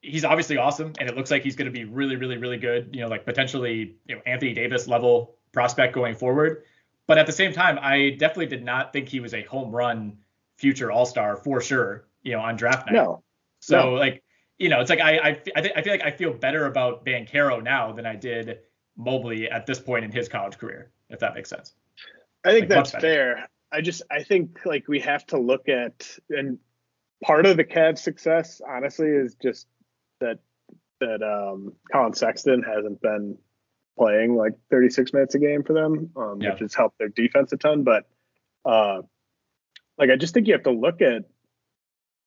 [0.00, 2.88] he's obviously awesome and it looks like he's going to be really really really good
[2.92, 6.62] you know like potentially you know anthony davis level prospect going forward
[7.06, 10.16] but at the same time i definitely did not think he was a home run
[10.56, 13.22] future all-star for sure you know on draft night no
[13.60, 13.94] so no.
[13.94, 14.22] like
[14.58, 17.04] you know, it's like I I, I, th- I feel like I feel better about
[17.04, 18.58] Banchero now than I did
[18.96, 21.74] Mobley at this point in his college career, if that makes sense.
[22.44, 23.48] I think like, that's fair.
[23.72, 26.58] I just I think like we have to look at and
[27.22, 29.66] part of the Cavs success, honestly, is just
[30.20, 30.38] that
[31.00, 33.36] that um Collin Sexton hasn't been
[33.98, 36.50] playing like 36 minutes a game for them, um, yeah.
[36.50, 37.84] which has helped their defense a ton.
[37.84, 38.08] But
[38.64, 39.02] uh
[39.98, 41.24] like I just think you have to look at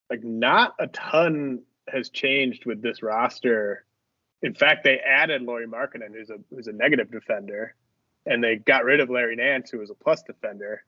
[0.09, 3.85] like not a ton has changed with this roster.
[4.41, 7.75] In fact, they added Lauri Markkanen, who's a who's a negative defender,
[8.25, 10.83] and they got rid of Larry Nance, who was a plus defender.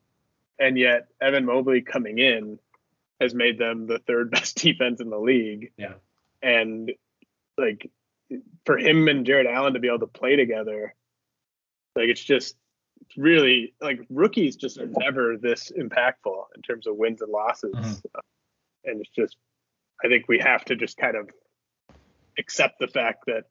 [0.59, 2.59] And yet, Evan Mobley coming in
[3.19, 5.71] has made them the third best defense in the league.
[5.77, 5.93] Yeah.
[6.41, 6.91] And
[7.57, 7.89] like
[8.65, 10.95] for him and Jarrett Allen to be able to play together,
[11.95, 12.55] like it's just
[13.17, 17.73] really like rookies just are never this impactful in terms of wins and losses.
[17.73, 18.19] Mm-hmm.
[18.85, 19.37] And it's just
[20.03, 21.30] I think we have to just kind of
[22.38, 23.45] accept the fact that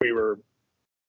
[0.00, 0.40] we were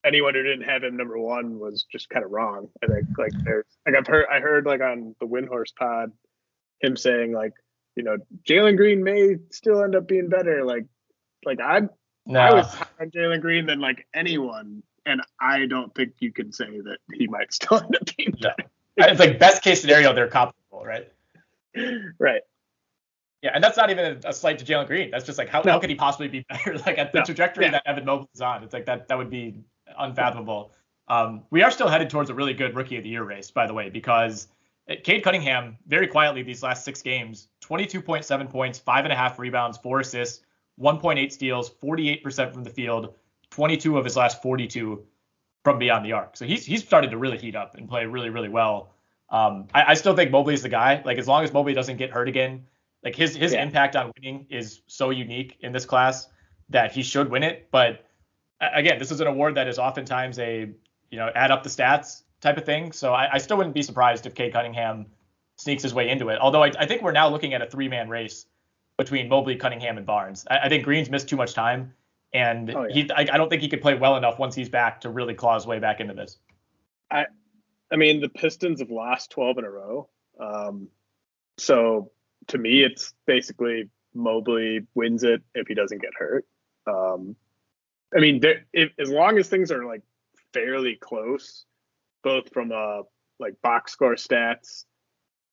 [0.04, 2.70] anyone who didn't have him number one was just kind of wrong.
[2.84, 6.12] I think like there's like I've heard I heard like on the Windhorst pod
[6.82, 7.54] him saying like
[7.96, 8.18] you know
[8.48, 10.64] Jalen Green may still end up being better.
[10.64, 10.86] Like
[11.46, 11.82] like I
[12.26, 12.40] no.
[12.40, 16.52] I was higher on Jalen Green than like anyone, and I don't think you can
[16.52, 18.70] say that he might still end up being better.
[18.98, 21.12] It's like best case scenario they're comparable, right?
[22.20, 22.42] right.
[23.42, 25.10] Yeah, and that's not even a, slight to Jalen Green.
[25.10, 25.72] That's just like how, no.
[25.72, 26.78] how could he possibly be better?
[26.86, 27.26] like at the no.
[27.26, 27.72] trajectory yeah.
[27.72, 29.64] that Evan Mobley is on, it's like that that would be
[29.98, 30.74] unfathomable.
[31.08, 33.68] Um, we are still headed towards a really good rookie of the year race, by
[33.68, 34.48] the way, because
[35.04, 39.78] Cade Cunningham very quietly these last six games, 22.7 points, five and a half rebounds,
[39.78, 40.44] four assists,
[40.80, 43.14] 1.8 steals, 48% from the field,
[43.52, 45.04] 22 of his last 42
[45.64, 46.36] from beyond the arc.
[46.38, 48.94] So he's he's started to really heat up and play really really well.
[49.30, 51.02] Um, I, I still think Mobley is the guy.
[51.06, 52.66] Like as long as Mobley doesn't get hurt again,
[53.04, 53.64] like his his yeah.
[53.64, 56.28] impact on winning is so unique in this class
[56.70, 57.68] that he should win it.
[57.72, 58.06] But
[58.62, 60.70] again, this is an award that is oftentimes a
[61.10, 62.92] you know add up the stats type of thing.
[62.92, 65.08] So I, I still wouldn't be surprised if Cade Cunningham
[65.58, 66.40] sneaks his way into it.
[66.40, 68.46] Although I, I think we're now looking at a three man race
[68.98, 70.46] between Mobley, Cunningham, and Barnes.
[70.50, 71.94] I, I think Green's missed too much time,
[72.34, 72.94] and oh, yeah.
[72.94, 75.34] he I, I don't think he could play well enough once he's back to really
[75.34, 76.38] claw his way back into this.
[77.10, 77.26] I
[77.92, 80.10] I mean the Pistons have lost 12 in a row.
[80.40, 80.88] Um,
[81.58, 82.12] so
[82.48, 86.46] to me, it's basically Mobley wins it if he doesn't get hurt.
[86.88, 87.36] Um,
[88.16, 88.42] I mean,
[88.74, 90.02] if, as long as things are like
[90.54, 91.66] fairly close,
[92.24, 93.04] both from a
[93.40, 94.86] like box score stats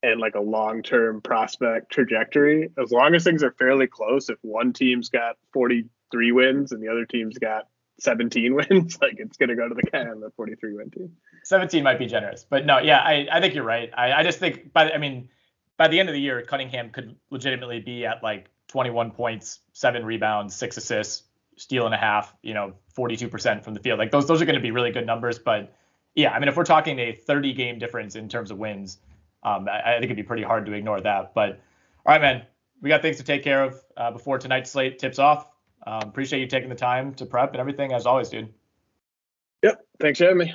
[0.03, 4.39] and like a long term prospect trajectory, as long as things are fairly close, if
[4.43, 7.69] one team's got 43 wins and the other team's got
[8.01, 11.13] 17 wins, like it's going to go to the guy on the 43 win team.
[11.45, 13.91] 17 might be generous, but no, yeah, I, I think you're right.
[13.97, 15.29] I, I just think, by I mean,
[15.77, 20.05] by the end of the year, Cunningham could legitimately be at like 21 points, seven
[20.05, 21.23] rebounds, six assists,
[21.59, 23.99] steal and a half, you know, 42% from the field.
[23.99, 25.39] Like those, those are going to be really good numbers.
[25.39, 25.75] But
[26.15, 28.99] yeah, I mean, if we're talking a 30 game difference in terms of wins,
[29.43, 31.35] um, I, I, think it'd be pretty hard to ignore that.
[31.35, 31.61] But
[32.07, 32.43] all right, man,
[32.81, 35.51] we got things to take care of uh, before tonight's slate tips off.
[35.87, 38.53] Um, appreciate you taking the time to prep and everything as always, dude.
[39.63, 39.85] Yep.
[40.01, 40.55] Thanks for having me.